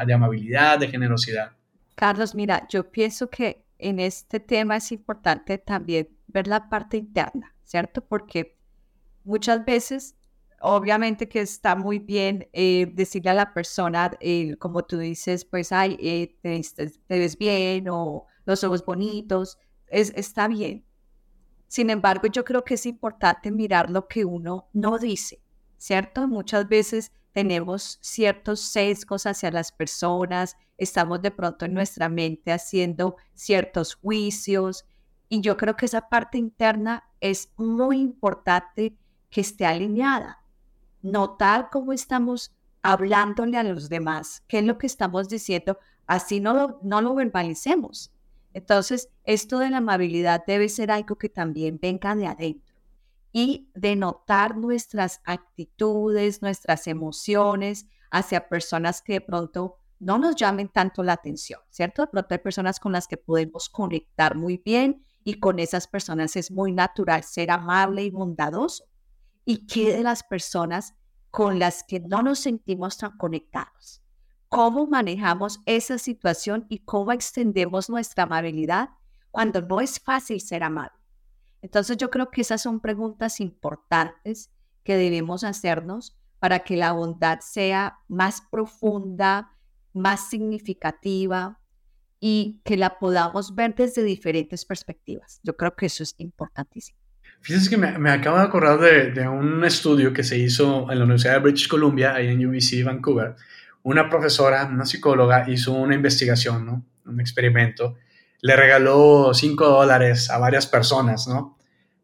de 0.05 0.13
amabilidad, 0.13 0.79
de 0.79 0.87
generosidad. 0.87 1.51
Carlos, 1.95 2.33
mira, 2.33 2.65
yo 2.69 2.89
pienso 2.89 3.29
que 3.29 3.65
en 3.77 3.99
este 3.99 4.39
tema 4.39 4.77
es 4.77 4.91
importante 4.91 5.57
también 5.57 6.09
ver 6.27 6.47
la 6.47 6.69
parte 6.69 6.97
interna, 6.97 7.53
¿cierto? 7.63 8.01
Porque 8.01 8.57
muchas 9.23 9.65
veces, 9.65 10.15
obviamente 10.65 11.29
que 11.29 11.41
está 11.41 11.75
muy 11.75 11.99
bien 11.99 12.49
eh, 12.51 12.91
decirle 12.93 13.29
a 13.29 13.33
la 13.35 13.53
persona, 13.53 14.11
eh, 14.19 14.55
como 14.57 14.83
tú 14.83 14.97
dices, 14.97 15.45
pues, 15.45 15.71
ay, 15.71 15.95
eh, 16.01 16.35
te, 16.41 16.91
ves 17.07 17.37
bien 17.37 17.87
o 17.89 18.25
los 18.45 18.63
ojos 18.63 18.83
bonitos, 18.83 19.59
es, 19.87 20.11
está 20.15 20.47
bien. 20.47 20.83
Sin 21.67 21.89
embargo, 21.89 22.27
yo 22.27 22.43
creo 22.43 22.63
que 22.63 22.73
es 22.75 22.85
importante 22.85 23.51
mirar 23.51 23.89
lo 23.91 24.07
que 24.07 24.25
uno 24.25 24.69
no 24.73 24.97
dice, 24.97 25.39
¿cierto? 25.77 26.27
Muchas 26.27 26.67
veces 26.67 27.11
tenemos 27.31 27.99
ciertos 28.01 28.61
sesgos 28.61 29.25
hacia 29.27 29.51
las 29.51 29.71
personas, 29.71 30.57
estamos 30.77 31.21
de 31.21 31.31
pronto 31.31 31.65
en 31.65 31.73
nuestra 31.73 32.09
mente 32.09 32.51
haciendo 32.51 33.17
ciertos 33.33 33.95
juicios 33.95 34.85
y 35.29 35.41
yo 35.41 35.57
creo 35.57 35.75
que 35.75 35.85
esa 35.85 36.09
parte 36.09 36.37
interna 36.37 37.03
es 37.19 37.51
muy 37.57 37.99
importante 37.99 38.97
que 39.29 39.41
esté 39.41 39.65
alineada. 39.65 40.44
Notar 41.05 41.69
cómo 41.71 41.93
estamos 41.93 42.51
hablándole 42.81 43.57
a 43.57 43.63
los 43.63 43.89
demás, 43.89 44.43
qué 44.47 44.57
es 44.59 44.65
lo 44.65 44.79
que 44.79 44.87
estamos 44.87 45.29
diciendo, 45.29 45.77
así 46.07 46.39
no 46.39 46.55
lo, 46.55 46.79
no 46.81 46.99
lo 46.99 47.13
verbalicemos. 47.13 48.11
Entonces, 48.53 49.09
esto 49.23 49.59
de 49.59 49.69
la 49.69 49.77
amabilidad 49.77 50.43
debe 50.47 50.67
ser 50.67 50.89
algo 50.89 51.15
que 51.15 51.29
también 51.29 51.77
venga 51.79 52.15
de 52.15 52.25
adentro 52.25 52.73
y 53.31 53.69
de 53.75 53.95
notar 53.95 54.57
nuestras 54.57 55.21
actitudes, 55.25 56.41
nuestras 56.41 56.87
emociones 56.87 57.85
hacia 58.09 58.49
personas 58.49 59.03
que 59.03 59.13
de 59.13 59.21
pronto 59.21 59.77
no 59.99 60.17
nos 60.17 60.35
llamen 60.35 60.69
tanto 60.69 61.03
la 61.03 61.13
atención, 61.13 61.59
¿cierto? 61.69 62.01
De 62.01 62.07
pronto 62.07 62.33
hay 62.33 62.39
personas 62.39 62.79
con 62.79 62.93
las 62.93 63.07
que 63.07 63.17
podemos 63.17 63.69
conectar 63.69 64.35
muy 64.35 64.57
bien 64.57 65.05
y 65.23 65.39
con 65.39 65.59
esas 65.59 65.87
personas 65.87 66.35
es 66.35 66.49
muy 66.49 66.71
natural 66.71 67.23
ser 67.23 67.51
amable 67.51 68.03
y 68.03 68.09
bondadoso. 68.09 68.85
¿Y 69.45 69.67
qué 69.67 69.95
de 69.95 70.03
las 70.03 70.23
personas 70.23 70.95
con 71.29 71.59
las 71.59 71.83
que 71.83 71.99
no 71.99 72.23
nos 72.23 72.39
sentimos 72.39 72.97
tan 72.97 73.15
conectados? 73.17 74.01
¿Cómo 74.49 74.87
manejamos 74.87 75.61
esa 75.67 75.99
situación 75.99 76.65
y 76.67 76.79
cómo 76.79 77.11
extendemos 77.11 77.89
nuestra 77.89 78.23
amabilidad 78.23 78.89
cuando 79.29 79.61
no 79.61 79.81
es 79.81 79.99
fácil 79.99 80.41
ser 80.41 80.63
amable? 80.63 80.99
Entonces 81.61 81.97
yo 81.97 82.09
creo 82.09 82.31
que 82.31 82.41
esas 82.41 82.61
son 82.61 82.79
preguntas 82.79 83.39
importantes 83.39 84.51
que 84.83 84.97
debemos 84.97 85.43
hacernos 85.43 86.17
para 86.39 86.59
que 86.59 86.75
la 86.75 86.91
bondad 86.93 87.39
sea 87.41 87.99
más 88.07 88.41
profunda, 88.49 89.51
más 89.93 90.29
significativa 90.29 91.59
y 92.19 92.61
que 92.63 92.77
la 92.77 92.97
podamos 92.97 93.53
ver 93.53 93.75
desde 93.75 94.03
diferentes 94.03 94.65
perspectivas. 94.65 95.39
Yo 95.43 95.55
creo 95.55 95.75
que 95.75 95.87
eso 95.87 96.03
es 96.03 96.15
importantísimo. 96.17 97.04
Fíjense 97.41 97.69
que 97.69 97.77
me, 97.77 98.09
acabo 98.09 98.37
de 98.37 98.43
acordar 98.43 98.79
de, 98.79 99.27
un 99.27 99.63
estudio 99.63 100.13
que 100.13 100.23
se 100.23 100.37
hizo 100.37 100.91
en 100.91 100.97
la 100.97 101.05
Universidad 101.05 101.33
de 101.33 101.39
British 101.39 101.67
Columbia, 101.67 102.15
ahí 102.15 102.27
en 102.27 102.45
UBC, 102.45 102.83
Vancouver. 102.83 103.35
Una 103.83 104.09
profesora, 104.09 104.65
una 104.65 104.85
psicóloga, 104.85 105.45
hizo 105.47 105.73
una 105.73 105.93
investigación, 105.93 106.65
¿no? 106.65 106.85
un 107.05 107.21
experimento. 107.21 107.97
Le 108.41 108.55
regaló 108.55 109.31
5 109.33 109.63
dólares 109.67 110.29
a 110.31 110.39
varias 110.39 110.65
personas, 110.65 111.27
¿no? 111.27 111.55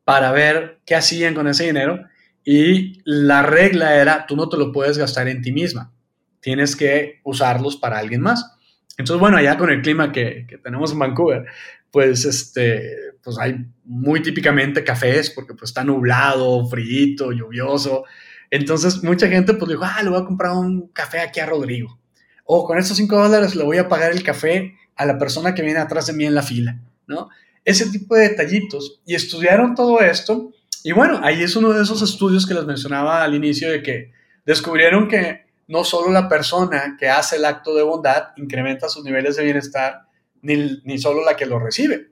para 0.04 0.32
ver 0.32 0.80
qué 0.86 0.96
hacían 0.96 1.34
con 1.34 1.48
ese 1.48 1.66
dinero 1.66 2.06
y 2.44 3.02
la 3.06 3.44
regla 3.44 3.96
era, 3.96 4.26
tú 4.26 4.36
no 4.36 4.50
te 4.50 4.58
lo 4.58 4.72
puedes 4.72 4.98
gastar 4.98 5.28
en 5.28 5.42
ti 5.42 5.52
misma, 5.52 5.94
tienes 6.40 6.76
que 6.76 7.22
usarlos 7.24 7.78
para 7.78 8.00
alguien 8.00 8.22
más. 8.22 8.58
Entonces, 8.98 9.22
bueno, 9.22 9.38
allá 9.38 9.58
con 9.58 9.70
el 9.70 9.82
clima 9.82 10.12
que, 10.12 10.46
que 10.48 10.58
tenemos 10.58 10.92
en 10.92 11.00
Vancouver, 11.00 11.46
pues, 11.92 12.26
este, 12.26 12.98
pues 13.24 13.38
hay 13.38 13.66
muy 13.84 14.22
típicamente 14.22 14.84
cafés 14.84 15.30
porque 15.30 15.54
pues 15.54 15.70
está 15.70 15.84
nublado, 15.84 16.68
frío, 16.68 17.32
lluvioso. 17.32 18.06
Entonces, 18.50 19.04
mucha 19.04 19.28
gente 19.28 19.54
pues 19.54 19.70
dijo, 19.70 19.84
ah, 19.84 20.02
le 20.04 20.10
voy 20.10 20.22
a 20.22 20.26
comprar 20.26 20.54
un 20.54 20.88
café 20.90 21.20
aquí 21.20 21.40
a 21.40 21.46
Rodrigo. 21.46 22.00
O 22.46 22.66
con 22.66 22.78
estos 22.78 22.98
5 22.98 23.16
dólares 23.16 23.56
le 23.56 23.64
voy 23.64 23.78
a 23.78 23.88
pagar 23.88 24.12
el 24.12 24.24
café 24.24 24.76
a 24.96 25.06
la 25.06 25.18
persona 25.18 25.54
que 25.54 25.62
viene 25.62 25.80
atrás 25.80 26.08
de 26.08 26.14
mí 26.14 26.26
en 26.26 26.36
la 26.36 26.44
fila, 26.44 26.82
¿no? 27.08 27.30
Ese 27.64 27.90
tipo 27.90 28.16
de 28.16 28.30
detallitos. 28.30 29.02
Y 29.06 29.16
estudiaron 29.16 29.76
todo 29.76 30.02
esto. 30.02 30.52
Y 30.84 30.92
bueno, 30.92 31.20
ahí 31.24 31.44
es 31.44 31.56
uno 31.56 31.72
de 31.72 31.84
esos 31.84 32.02
estudios 32.02 32.46
que 32.46 32.54
les 32.54 32.66
mencionaba 32.66 33.24
al 33.24 33.36
inicio 33.36 33.72
de 33.72 33.84
que 33.84 34.12
descubrieron 34.46 35.08
que 35.08 35.46
no 35.68 35.84
solo 35.84 36.12
la 36.12 36.28
persona 36.28 36.98
que 37.00 37.08
hace 37.08 37.38
el 37.38 37.46
acto 37.46 37.74
de 37.76 37.84
bondad 37.84 38.30
incrementa 38.36 38.90
sus 38.90 39.06
niveles 39.06 39.38
de 39.38 39.44
bienestar, 39.44 40.02
ni, 40.42 40.82
ni 40.84 40.98
solo 40.98 41.24
la 41.24 41.36
que 41.36 41.46
lo 41.46 41.60
recibe, 41.60 42.12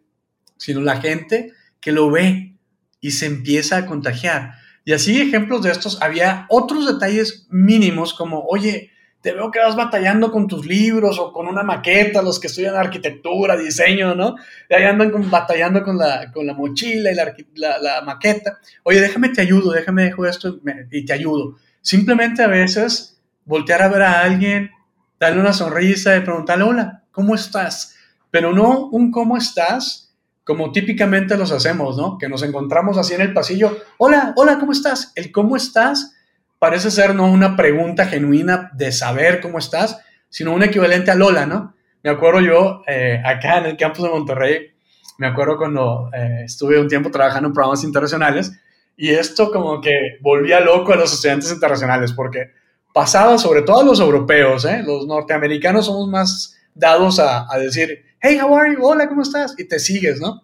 sino 0.57 0.81
la 0.81 1.01
gente 1.01 1.53
que 1.79 1.91
lo 1.91 2.09
ve 2.11 2.55
y 3.01 3.11
se 3.11 3.25
empieza 3.25 3.77
a 3.77 3.85
contagiar. 3.85 4.53
Y 4.85 4.93
así 4.93 5.21
ejemplos 5.21 5.61
de 5.61 5.71
estos, 5.71 6.01
había 6.01 6.45
otros 6.49 6.87
detalles 6.87 7.47
mínimos 7.49 8.13
como, 8.13 8.41
oye, 8.41 8.91
te 9.21 9.33
veo 9.33 9.51
que 9.51 9.59
vas 9.59 9.75
batallando 9.75 10.31
con 10.31 10.47
tus 10.47 10.65
libros 10.65 11.19
o 11.19 11.33
con 11.33 11.47
una 11.47 11.61
maqueta, 11.61 12.21
los 12.21 12.39
que 12.39 12.47
estudian 12.47 12.75
arquitectura, 12.75 13.57
diseño, 13.57 14.15
¿no? 14.15 14.35
Y 14.69 14.73
ahí 14.73 14.83
andan 14.83 15.11
batallando 15.29 15.83
con 15.83 15.97
la, 15.97 16.31
con 16.31 16.47
la 16.47 16.53
mochila 16.53 17.11
y 17.11 17.15
la, 17.15 17.79
la, 17.79 18.01
maqueta. 18.01 18.59
Oye, 18.83 19.01
déjame 19.01 19.29
te 19.29 19.41
ayudo, 19.41 19.71
déjame 19.71 20.03
dejo 20.03 20.25
esto 20.25 20.59
y 20.89 21.05
te 21.05 21.13
ayudo. 21.13 21.57
Simplemente 21.81 22.43
a 22.43 22.47
veces 22.47 23.21
voltear 23.43 23.81
a 23.81 23.89
ver 23.89 24.03
a 24.03 24.21
alguien, 24.21 24.71
darle 25.19 25.41
una 25.41 25.53
sonrisa 25.53 26.15
y 26.15 26.21
preguntarle, 26.21 26.63
hola, 26.63 27.03
¿cómo 27.11 27.35
estás? 27.35 27.97
Pero 28.31 28.53
no 28.53 28.87
un 28.87 29.11
cómo 29.11 29.37
estás 29.37 30.09
como 30.49 30.71
típicamente 30.71 31.37
los 31.37 31.51
hacemos, 31.51 31.95
¿no? 31.95 32.17
Que 32.17 32.27
nos 32.27 32.41
encontramos 32.41 32.97
así 32.97 33.13
en 33.13 33.21
el 33.21 33.33
pasillo, 33.33 33.77
hola, 33.99 34.33
hola, 34.35 34.57
¿cómo 34.57 34.71
estás? 34.71 35.11
El 35.15 35.31
cómo 35.31 35.55
estás 35.55 36.15
parece 36.57 36.89
ser 36.89 37.13
no 37.13 37.31
una 37.31 37.55
pregunta 37.55 38.07
genuina 38.07 38.71
de 38.73 38.91
saber 38.91 39.41
cómo 39.41 39.59
estás, 39.59 39.99
sino 40.27 40.51
un 40.51 40.63
equivalente 40.63 41.11
a 41.11 41.15
Lola, 41.15 41.45
¿no? 41.45 41.75
Me 42.01 42.09
acuerdo 42.09 42.41
yo, 42.41 42.81
eh, 42.87 43.21
acá 43.23 43.59
en 43.59 43.67
el 43.67 43.77
campus 43.77 44.05
de 44.05 44.09
Monterrey, 44.09 44.71
me 45.19 45.27
acuerdo 45.27 45.55
cuando 45.55 46.09
eh, 46.13 46.45
estuve 46.45 46.79
un 46.79 46.87
tiempo 46.87 47.11
trabajando 47.11 47.49
en 47.49 47.53
programas 47.53 47.83
internacionales 47.83 48.51
y 48.97 49.09
esto 49.09 49.51
como 49.51 49.79
que 49.79 50.17
volvía 50.19 50.59
loco 50.61 50.93
a 50.93 50.95
los 50.95 51.13
estudiantes 51.13 51.51
internacionales 51.51 52.11
porque 52.13 52.53
pasaba 52.91 53.37
sobre 53.37 53.61
todo 53.61 53.81
a 53.81 53.85
los 53.85 53.99
europeos, 53.99 54.65
¿eh? 54.65 54.81
los 54.83 55.05
norteamericanos 55.05 55.85
somos 55.85 56.09
más 56.09 56.55
dados 56.73 57.19
a 57.19 57.45
decir, 57.59 58.08
hey, 58.21 58.38
how 58.38 58.53
are 58.53 58.73
you? 58.73 58.79
Hola, 58.82 59.08
¿cómo 59.08 59.21
estás? 59.21 59.55
Y 59.58 59.65
te 59.65 59.79
sigues, 59.79 60.19
¿no? 60.19 60.43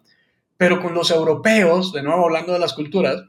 Pero 0.56 0.80
con 0.80 0.94
los 0.94 1.10
europeos, 1.10 1.92
de 1.92 2.02
nuevo 2.02 2.24
hablando 2.24 2.52
de 2.52 2.58
las 2.58 2.72
culturas, 2.72 3.22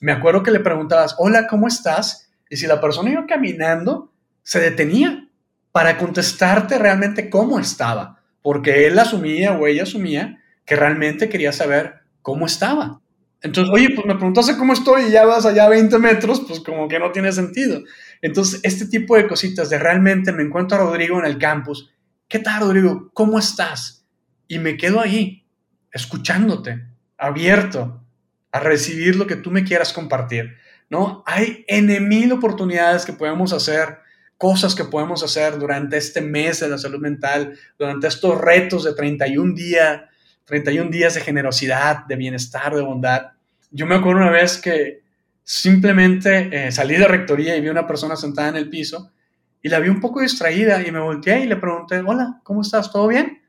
me 0.00 0.12
acuerdo 0.12 0.42
que 0.42 0.50
le 0.50 0.60
preguntabas, 0.60 1.14
hola, 1.18 1.46
¿cómo 1.46 1.68
estás? 1.68 2.30
Y 2.50 2.56
si 2.56 2.66
la 2.66 2.80
persona 2.80 3.10
iba 3.10 3.26
caminando, 3.26 4.12
se 4.42 4.60
detenía 4.60 5.28
para 5.70 5.96
contestarte 5.96 6.78
realmente 6.78 7.30
cómo 7.30 7.60
estaba, 7.60 8.20
porque 8.42 8.86
él 8.86 8.98
asumía 8.98 9.52
o 9.52 9.66
ella 9.66 9.84
asumía 9.84 10.42
que 10.66 10.76
realmente 10.76 11.28
quería 11.28 11.52
saber 11.52 12.00
cómo 12.20 12.46
estaba. 12.46 13.00
Entonces, 13.40 13.72
oye, 13.72 13.90
pues 13.94 14.06
me 14.06 14.14
preguntaste 14.14 14.56
cómo 14.56 14.72
estoy 14.72 15.04
y 15.04 15.10
ya 15.10 15.24
vas 15.24 15.46
allá 15.46 15.64
a 15.64 15.68
20 15.68 15.98
metros, 15.98 16.42
pues 16.46 16.60
como 16.60 16.88
que 16.88 16.98
no 16.98 17.10
tiene 17.10 17.32
sentido. 17.32 17.82
Entonces, 18.20 18.60
este 18.62 18.86
tipo 18.86 19.16
de 19.16 19.26
cositas 19.26 19.70
de 19.70 19.78
realmente 19.78 20.32
me 20.32 20.42
encuentro 20.42 20.76
a 20.76 20.80
Rodrigo 20.80 21.18
en 21.18 21.24
el 21.24 21.38
campus. 21.38 21.91
¿Qué 22.32 22.38
tal, 22.38 22.62
Rodrigo? 22.62 23.10
¿Cómo 23.12 23.38
estás? 23.38 24.06
Y 24.48 24.58
me 24.58 24.78
quedo 24.78 25.00
ahí, 25.00 25.44
escuchándote, 25.92 26.82
abierto 27.18 28.02
a 28.50 28.58
recibir 28.58 29.16
lo 29.16 29.26
que 29.26 29.36
tú 29.36 29.50
me 29.50 29.64
quieras 29.64 29.92
compartir. 29.92 30.56
¿no? 30.88 31.22
Hay 31.26 31.62
N 31.68 32.00
mil 32.00 32.32
oportunidades 32.32 33.04
que 33.04 33.12
podemos 33.12 33.52
hacer, 33.52 33.98
cosas 34.38 34.74
que 34.74 34.84
podemos 34.84 35.22
hacer 35.22 35.58
durante 35.58 35.98
este 35.98 36.22
mes 36.22 36.60
de 36.60 36.70
la 36.70 36.78
salud 36.78 37.00
mental, 37.00 37.58
durante 37.78 38.06
estos 38.06 38.40
retos 38.40 38.84
de 38.84 38.94
31 38.94 39.54
días, 39.54 40.00
31 40.46 40.90
días 40.90 41.12
de 41.12 41.20
generosidad, 41.20 42.06
de 42.06 42.16
bienestar, 42.16 42.74
de 42.74 42.80
bondad. 42.80 43.32
Yo 43.70 43.84
me 43.84 43.96
acuerdo 43.96 44.22
una 44.22 44.30
vez 44.30 44.56
que 44.56 45.02
simplemente 45.44 46.48
eh, 46.50 46.72
salí 46.72 46.96
de 46.96 47.08
rectoría 47.08 47.54
y 47.58 47.60
vi 47.60 47.68
a 47.68 47.72
una 47.72 47.86
persona 47.86 48.16
sentada 48.16 48.48
en 48.48 48.56
el 48.56 48.70
piso 48.70 49.12
y 49.62 49.68
la 49.68 49.78
vi 49.78 49.88
un 49.88 50.00
poco 50.00 50.20
distraída 50.20 50.86
y 50.86 50.90
me 50.90 50.98
volteé 50.98 51.44
y 51.44 51.46
le 51.46 51.56
pregunté, 51.56 52.00
hola, 52.00 52.40
¿cómo 52.42 52.62
estás? 52.62 52.90
¿Todo 52.90 53.06
bien? 53.06 53.42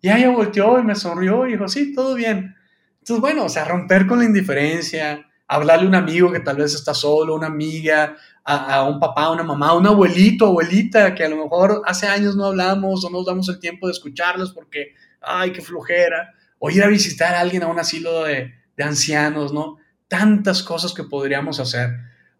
Y 0.00 0.10
ella 0.10 0.30
volteó 0.30 0.78
y 0.78 0.82
me 0.82 0.94
sonrió 0.94 1.46
y 1.46 1.52
dijo, 1.52 1.68
sí, 1.68 1.94
todo 1.94 2.14
bien. 2.14 2.56
Entonces, 3.00 3.20
bueno, 3.20 3.44
o 3.44 3.48
sea, 3.48 3.64
romper 3.64 4.06
con 4.06 4.18
la 4.18 4.24
indiferencia, 4.24 5.26
hablarle 5.46 5.86
a 5.86 5.88
un 5.88 5.94
amigo 5.94 6.32
que 6.32 6.40
tal 6.40 6.56
vez 6.56 6.74
está 6.74 6.94
solo, 6.94 7.34
una 7.34 7.48
amiga, 7.48 8.16
a, 8.44 8.88
un 8.88 8.98
papá, 8.98 9.30
una 9.30 9.42
mamá, 9.42 9.74
un 9.74 9.86
abuelito, 9.86 10.46
abuelita, 10.46 11.14
que 11.14 11.24
a 11.24 11.28
lo 11.28 11.36
mejor 11.36 11.82
hace 11.84 12.06
años 12.06 12.34
no 12.34 12.46
hablamos 12.46 13.04
o 13.04 13.10
no 13.10 13.22
damos 13.22 13.48
el 13.50 13.58
tiempo 13.58 13.86
de 13.86 13.92
escucharlos 13.92 14.52
porque, 14.52 14.94
ay, 15.20 15.52
qué 15.52 15.60
flojera, 15.60 16.32
o 16.58 16.70
ir 16.70 16.82
a 16.82 16.88
visitar 16.88 17.34
a 17.34 17.40
alguien 17.40 17.62
a 17.62 17.66
un 17.66 17.78
asilo 17.78 18.24
de, 18.24 18.54
de 18.74 18.84
ancianos, 18.84 19.52
¿no? 19.52 19.76
Tantas 20.06 20.62
cosas 20.62 20.94
que 20.94 21.04
podríamos 21.04 21.60
hacer. 21.60 21.90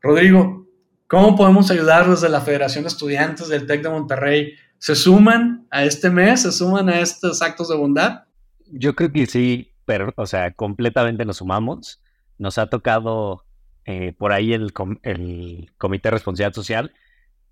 Rodrigo, 0.01 0.68
¿cómo 1.09 1.35
podemos 1.35 1.71
ayudar 1.71 2.09
desde 2.09 2.29
la 2.29 2.41
Federación 2.41 2.85
de 2.85 2.89
Estudiantes 2.89 3.49
del 3.49 3.67
TEC 3.67 3.83
de 3.83 3.91
Monterrey? 3.91 4.53
¿Se 4.79 4.95
suman 4.95 5.67
a 5.71 5.85
este 5.85 6.09
mes? 6.11 6.43
¿Se 6.43 6.53
suman 6.53 6.89
a 6.89 7.01
estos 7.01 7.43
actos 7.43 7.69
de 7.69 7.77
bondad? 7.77 8.25
Yo 8.71 8.95
creo 8.95 9.11
que 9.11 9.27
sí, 9.27 9.73
pero, 9.85 10.13
o 10.17 10.27
sea, 10.27 10.53
completamente 10.53 11.25
nos 11.25 11.39
sumamos 11.39 12.01
nos 12.39 12.57
ha 12.59 12.69
tocado 12.69 13.45
eh, 13.85 14.15
por 14.17 14.33
ahí 14.33 14.53
el, 14.53 14.73
el 15.03 15.71
Comité 15.77 16.09
de 16.09 16.13
Responsabilidad 16.13 16.55
Social. 16.55 16.93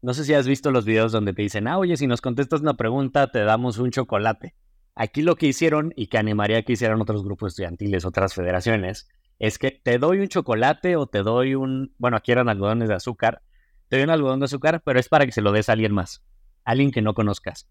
No 0.00 0.14
sé 0.14 0.24
si 0.24 0.34
has 0.34 0.46
visto 0.46 0.70
los 0.70 0.84
videos 0.84 1.12
donde 1.12 1.32
te 1.32 1.42
dicen, 1.42 1.68
ah, 1.68 1.78
oye, 1.78 1.96
si 1.96 2.06
nos 2.06 2.20
contestas 2.20 2.60
una 2.60 2.76
pregunta, 2.76 3.30
te 3.30 3.40
damos 3.40 3.78
un 3.78 3.90
chocolate. 3.90 4.54
Aquí 4.94 5.22
lo 5.22 5.36
que 5.36 5.46
hicieron, 5.46 5.92
y 5.96 6.06
que 6.06 6.18
animaría 6.18 6.62
que 6.62 6.72
hicieran 6.72 7.00
otros 7.00 7.24
grupos 7.24 7.52
estudiantiles, 7.52 8.04
otras 8.04 8.34
federaciones, 8.34 9.08
es 9.38 9.58
que 9.58 9.70
te 9.70 9.98
doy 9.98 10.20
un 10.20 10.28
chocolate 10.28 10.96
o 10.96 11.06
te 11.06 11.22
doy 11.22 11.54
un, 11.54 11.92
bueno, 11.98 12.16
aquí 12.16 12.32
eran 12.32 12.48
algodones 12.48 12.88
de 12.88 12.94
azúcar, 12.94 13.42
te 13.88 13.96
doy 13.96 14.04
un 14.04 14.10
algodón 14.10 14.40
de 14.40 14.46
azúcar, 14.46 14.82
pero 14.84 14.98
es 14.98 15.08
para 15.08 15.26
que 15.26 15.32
se 15.32 15.42
lo 15.42 15.52
des 15.52 15.68
a 15.68 15.72
alguien 15.72 15.92
más, 15.92 16.22
alguien 16.64 16.90
que 16.90 17.02
no 17.02 17.14
conozcas. 17.14 17.68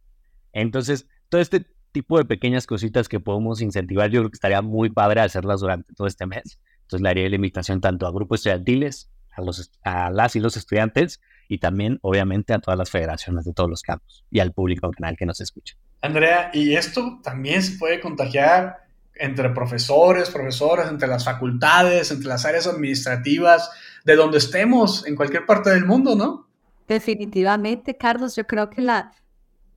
Entonces, 0.54 1.08
todo 1.30 1.42
este 1.42 1.66
tipo 1.92 2.18
de 2.18 2.26
pequeñas 2.26 2.68
cositas 2.68 3.08
que 3.08 3.20
podemos 3.20 3.62
incentivar, 3.62 4.10
yo 4.10 4.22
creo 4.22 4.30
que 4.30 4.36
estaría 4.36 4.62
muy 4.62 4.90
padre 4.90 5.22
hacerlas 5.22 5.62
durante 5.62 5.94
todo 5.94 6.08
este 6.08 6.26
mes. 6.26 6.60
Entonces 6.82 7.02
le 7.02 7.10
haría 7.10 7.30
la 7.30 7.36
invitación 7.36 7.82
tanto 7.82 8.06
a 8.06 8.12
grupos 8.12 8.40
estudiantiles, 8.40 9.10
a, 9.32 9.42
los, 9.42 9.72
a 9.84 10.12
las 10.12 10.36
y 10.36 10.40
los 10.40 10.56
estudiantes 10.58 11.22
y 11.48 11.58
también 11.60 12.00
obviamente 12.02 12.54
a 12.54 12.60
todas 12.60 12.78
las 12.78 12.90
federaciones 12.90 13.46
de 13.46 13.54
todos 13.54 13.70
los 13.70 13.82
campos 13.82 14.26
y 14.30 14.40
al 14.40 14.52
público 14.52 14.92
canal 14.92 15.16
que 15.18 15.26
nos 15.26 15.42
escucha. 15.42 15.76
Andrea, 16.02 16.52
y 16.54 16.76
esto 16.76 17.20
también 17.24 17.64
se 17.64 17.78
puede 17.78 18.00
contagiar 18.00 18.85
entre 19.16 19.50
profesores, 19.50 20.30
profesoras, 20.30 20.90
entre 20.90 21.08
las 21.08 21.26
facultades, 21.26 22.12
entre 22.12 22.28
las 22.28 22.46
áreas 22.46 22.68
administrativas, 22.68 23.70
de 24.04 24.16
donde 24.16 24.38
estemos, 24.38 25.06
en 25.08 25.16
cualquier 25.16 25.46
parte 25.46 25.70
del 25.70 25.86
mundo, 25.86 26.16
¿no? 26.16 26.48
Definitivamente, 26.88 27.98
Carlos, 27.98 28.36
yo 28.36 28.46
creo 28.46 28.70
que 28.70 28.82
la 28.82 29.12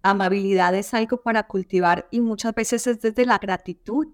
amabilidad 0.03 0.74
es 0.74 0.92
algo 0.94 1.22
para 1.22 1.46
cultivar 1.46 2.07
y 2.11 2.20
muchas 2.20 2.55
veces 2.55 2.87
es 2.87 3.01
desde 3.01 3.24
la 3.24 3.38
gratitud 3.38 4.09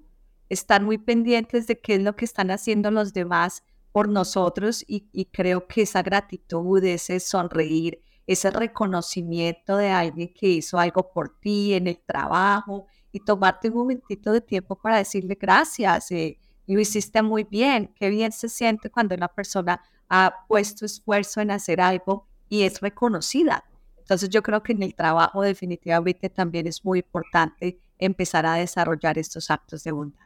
están 0.48 0.84
muy 0.84 0.98
pendientes 0.98 1.66
de 1.66 1.80
qué 1.80 1.96
es 1.96 2.02
lo 2.02 2.16
que 2.16 2.24
están 2.24 2.50
haciendo 2.50 2.90
los 2.90 3.12
demás 3.12 3.62
por 3.92 4.08
nosotros 4.08 4.84
y, 4.86 5.26
creo 5.26 5.66
que 5.66 5.82
esa 5.82 6.02
gratitud, 6.02 6.82
ese 6.84 7.20
sonreír, 7.20 8.00
ese 8.26 8.50
reconocimiento 8.50 9.76
de 9.76 9.90
alguien 9.90 10.32
que 10.34 10.48
hizo 10.48 10.78
algo 10.78 11.12
por 11.12 11.38
ti 11.38 11.74
en 11.74 11.86
el 11.86 11.98
trabajo 12.04 12.86
y 13.14 13.20
tomarte 13.20 13.68
un 13.68 13.76
momentito 13.76 14.32
de 14.32 14.40
tiempo 14.40 14.74
para 14.74 14.98
decirle 14.98 15.38
gracias, 15.40 16.10
eh, 16.10 16.36
lo 16.66 16.80
hiciste 16.80 17.22
muy 17.22 17.44
bien, 17.44 17.92
qué 17.94 18.08
bien 18.10 18.32
se 18.32 18.48
siente 18.48 18.90
cuando 18.90 19.14
una 19.14 19.28
persona 19.28 19.80
ha 20.08 20.34
puesto 20.48 20.84
esfuerzo 20.84 21.40
en 21.40 21.52
hacer 21.52 21.80
algo 21.80 22.26
y 22.48 22.62
es 22.62 22.80
reconocida. 22.80 23.62
Entonces 23.98 24.30
yo 24.30 24.42
creo 24.42 24.64
que 24.64 24.72
en 24.72 24.82
el 24.82 24.96
trabajo 24.96 25.42
definitivamente 25.42 26.28
también 26.28 26.66
es 26.66 26.84
muy 26.84 26.98
importante 26.98 27.78
empezar 28.00 28.46
a 28.46 28.54
desarrollar 28.54 29.16
estos 29.16 29.48
actos 29.48 29.84
de 29.84 29.92
bondad. 29.92 30.18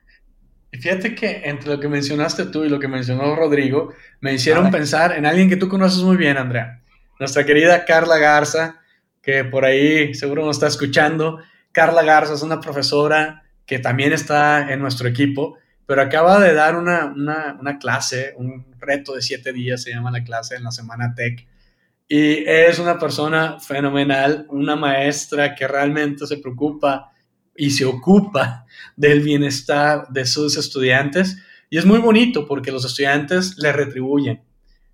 Y 0.72 0.78
fíjate 0.78 1.14
que 1.14 1.42
entre 1.44 1.68
lo 1.68 1.78
que 1.78 1.88
mencionaste 1.88 2.46
tú 2.46 2.64
y 2.64 2.70
lo 2.70 2.78
que 2.78 2.88
mencionó 2.88 3.36
Rodrigo, 3.36 3.92
me 4.20 4.32
hicieron 4.32 4.70
pensar 4.70 5.12
en 5.12 5.26
alguien 5.26 5.50
que 5.50 5.56
tú 5.56 5.68
conoces 5.68 6.02
muy 6.02 6.16
bien, 6.16 6.38
Andrea. 6.38 6.80
Nuestra 7.20 7.44
querida 7.44 7.84
Carla 7.84 8.16
Garza, 8.16 8.80
que 9.20 9.44
por 9.44 9.66
ahí 9.66 10.14
seguro 10.14 10.46
nos 10.46 10.56
está 10.56 10.68
escuchando. 10.68 11.40
Carla 11.78 12.02
Garza 12.02 12.34
es 12.34 12.42
una 12.42 12.60
profesora 12.60 13.44
que 13.64 13.78
también 13.78 14.12
está 14.12 14.72
en 14.72 14.80
nuestro 14.80 15.06
equipo, 15.06 15.58
pero 15.86 16.02
acaba 16.02 16.40
de 16.40 16.52
dar 16.52 16.74
una, 16.74 17.04
una, 17.06 17.78
clase, 17.78 18.34
un 18.36 18.66
reto 18.80 19.14
de 19.14 19.22
siete 19.22 19.52
días, 19.52 19.84
se 19.84 19.92
llama 19.92 20.10
la 20.10 20.24
clase 20.24 20.56
en 20.56 20.64
la 20.64 20.72
semana 20.72 21.14
Tech. 21.14 21.46
y 22.08 22.42
es 22.48 22.80
una 22.80 22.98
persona 22.98 23.60
fenomenal, 23.60 24.44
una 24.48 24.74
maestra 24.74 25.54
que 25.54 25.68
realmente 25.68 26.26
se 26.26 26.38
preocupa 26.38 27.12
y 27.54 27.70
se 27.70 27.84
ocupa 27.84 28.66
del 28.96 29.20
bienestar 29.20 30.08
de 30.08 30.26
sus 30.26 30.56
estudiantes. 30.56 31.38
Y 31.70 31.78
es 31.78 31.86
muy 31.86 32.00
bonito 32.00 32.48
porque 32.48 32.72
los 32.72 32.84
estudiantes 32.84 33.56
le 33.56 33.70
retribuyen, 33.70 34.42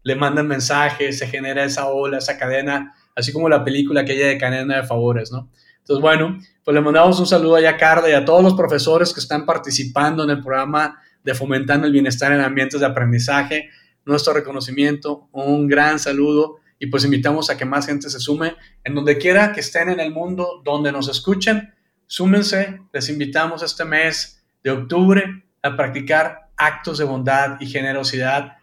le 0.03 0.17
mandan 0.17 0.49
mensajes, 0.49 1.19
se 1.19 1.29
genera 1.29 1.65
esa 1.65 1.87
ola, 1.87 2.19
esa 2.19 2.37
cadena, 2.37 2.95
así 3.17 3.33
como 3.33 3.49
la 3.49 3.65
película 3.65 4.03
aquella 4.03 4.27
de 4.27 4.37
cadena 4.37 4.77
de 4.77 4.87
favores, 4.87 5.33
¿no? 5.33 5.49
Entonces, 5.85 6.01
bueno, 6.01 6.39
pues 6.65 6.75
le 6.75 6.81
mandamos 6.81 7.21
un 7.21 7.27
saludo 7.27 7.57
a 7.57 7.61
Yacarda 7.61 8.09
y 8.09 8.15
a 8.15 8.25
todos 8.25 8.43
los 8.43 8.55
profesores 8.55 9.13
que 9.13 9.21
están 9.21 9.45
participando 9.45 10.25
en 10.25 10.31
el 10.31 10.41
programa 10.41 10.99
de 11.23 11.35
Fomentando 11.35 11.87
el 11.87 11.93
Bienestar 11.93 12.33
en 12.33 12.41
Ambientes 12.41 12.81
de 12.81 12.87
Aprendizaje. 12.87 13.69
Nuestro 14.05 14.33
reconocimiento, 14.33 15.29
un 15.33 15.69
gran 15.69 15.99
saludo 15.99 16.57
y 16.79 16.87
pues 16.87 17.05
invitamos 17.05 17.51
a 17.51 17.57
que 17.57 17.65
más 17.65 17.87
gente 17.87 18.11
se 18.11 18.19
sume 18.19 18.57
en 18.83 18.95
donde 18.95 19.19
quiera 19.19 19.53
que 19.53 19.61
estén 19.61 19.89
en 19.91 20.01
el 20.01 20.11
mundo, 20.11 20.63
donde 20.65 20.91
nos 20.91 21.09
escuchen 21.09 21.75
Súmense, 22.07 22.81
les 22.93 23.09
invitamos 23.09 23.63
este 23.63 23.85
mes 23.85 24.45
de 24.63 24.71
octubre 24.71 25.45
a 25.63 25.77
practicar 25.77 26.51
actos 26.57 26.99
de 26.99 27.05
bondad 27.05 27.57
y 27.61 27.67
generosidad. 27.67 28.59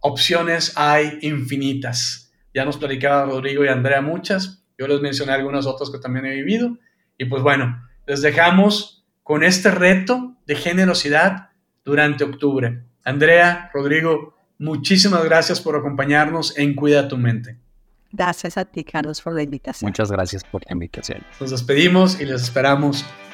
Opciones 0.00 0.72
hay 0.76 1.18
infinitas. 1.22 2.32
Ya 2.54 2.64
nos 2.64 2.78
platicaba 2.78 3.26
Rodrigo 3.26 3.64
y 3.64 3.68
Andrea 3.68 4.00
muchas. 4.00 4.61
Yo 4.82 4.88
les 4.88 5.00
mencioné 5.00 5.32
algunas 5.32 5.64
otras 5.64 5.90
que 5.90 5.98
también 5.98 6.26
he 6.26 6.34
vivido. 6.34 6.76
Y 7.16 7.26
pues 7.26 7.40
bueno, 7.40 7.88
les 8.04 8.20
dejamos 8.20 9.06
con 9.22 9.44
este 9.44 9.70
reto 9.70 10.34
de 10.44 10.56
generosidad 10.56 11.50
durante 11.84 12.24
octubre. 12.24 12.82
Andrea, 13.04 13.70
Rodrigo, 13.72 14.34
muchísimas 14.58 15.24
gracias 15.24 15.60
por 15.60 15.76
acompañarnos 15.76 16.58
en 16.58 16.74
Cuida 16.74 17.06
tu 17.06 17.16
mente. 17.16 17.58
Gracias 18.10 18.58
a 18.58 18.64
ti, 18.64 18.82
Carlos, 18.82 19.22
por 19.22 19.36
la 19.36 19.42
invitación. 19.44 19.88
Muchas 19.88 20.10
gracias 20.10 20.42
por 20.42 20.62
la 20.66 20.72
invitación. 20.72 21.22
Nos 21.40 21.50
despedimos 21.50 22.20
y 22.20 22.26
les 22.26 22.42
esperamos 22.42 23.04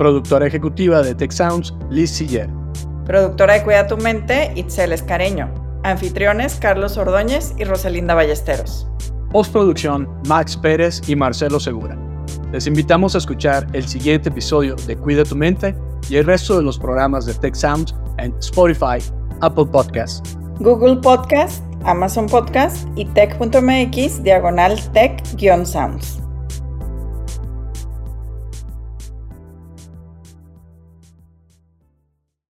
Productora 0.00 0.46
ejecutiva 0.46 1.02
de 1.02 1.14
Tech 1.14 1.30
Sounds, 1.30 1.74
Liz 1.90 2.10
Siller. 2.10 2.48
Productora 3.04 3.52
de 3.52 3.62
Cuida 3.62 3.86
tu 3.86 3.98
mente, 3.98 4.50
Itzel 4.56 4.94
Escareño. 4.94 5.52
Anfitriones, 5.82 6.54
Carlos 6.54 6.96
Ordóñez 6.96 7.52
y 7.58 7.64
Rosalinda 7.64 8.14
Ballesteros. 8.14 8.88
Postproducción, 9.30 10.08
Max 10.26 10.56
Pérez 10.56 11.02
y 11.06 11.14
Marcelo 11.14 11.60
Segura. 11.60 11.98
Les 12.50 12.66
invitamos 12.66 13.14
a 13.14 13.18
escuchar 13.18 13.66
el 13.74 13.86
siguiente 13.86 14.30
episodio 14.30 14.74
de 14.86 14.96
Cuida 14.96 15.22
tu 15.22 15.36
mente 15.36 15.76
y 16.08 16.16
el 16.16 16.24
resto 16.24 16.56
de 16.56 16.62
los 16.62 16.78
programas 16.78 17.26
de 17.26 17.34
Tech 17.34 17.54
Sounds 17.54 17.94
en 18.16 18.34
Spotify, 18.38 19.04
Apple 19.42 19.66
Podcasts, 19.66 20.34
Google 20.60 20.96
Podcast, 20.96 21.62
Amazon 21.84 22.26
Podcast 22.26 22.88
y 22.96 23.04
tech.mx 23.04 24.22
diagonal 24.22 24.78
tech-sounds. 24.94 26.19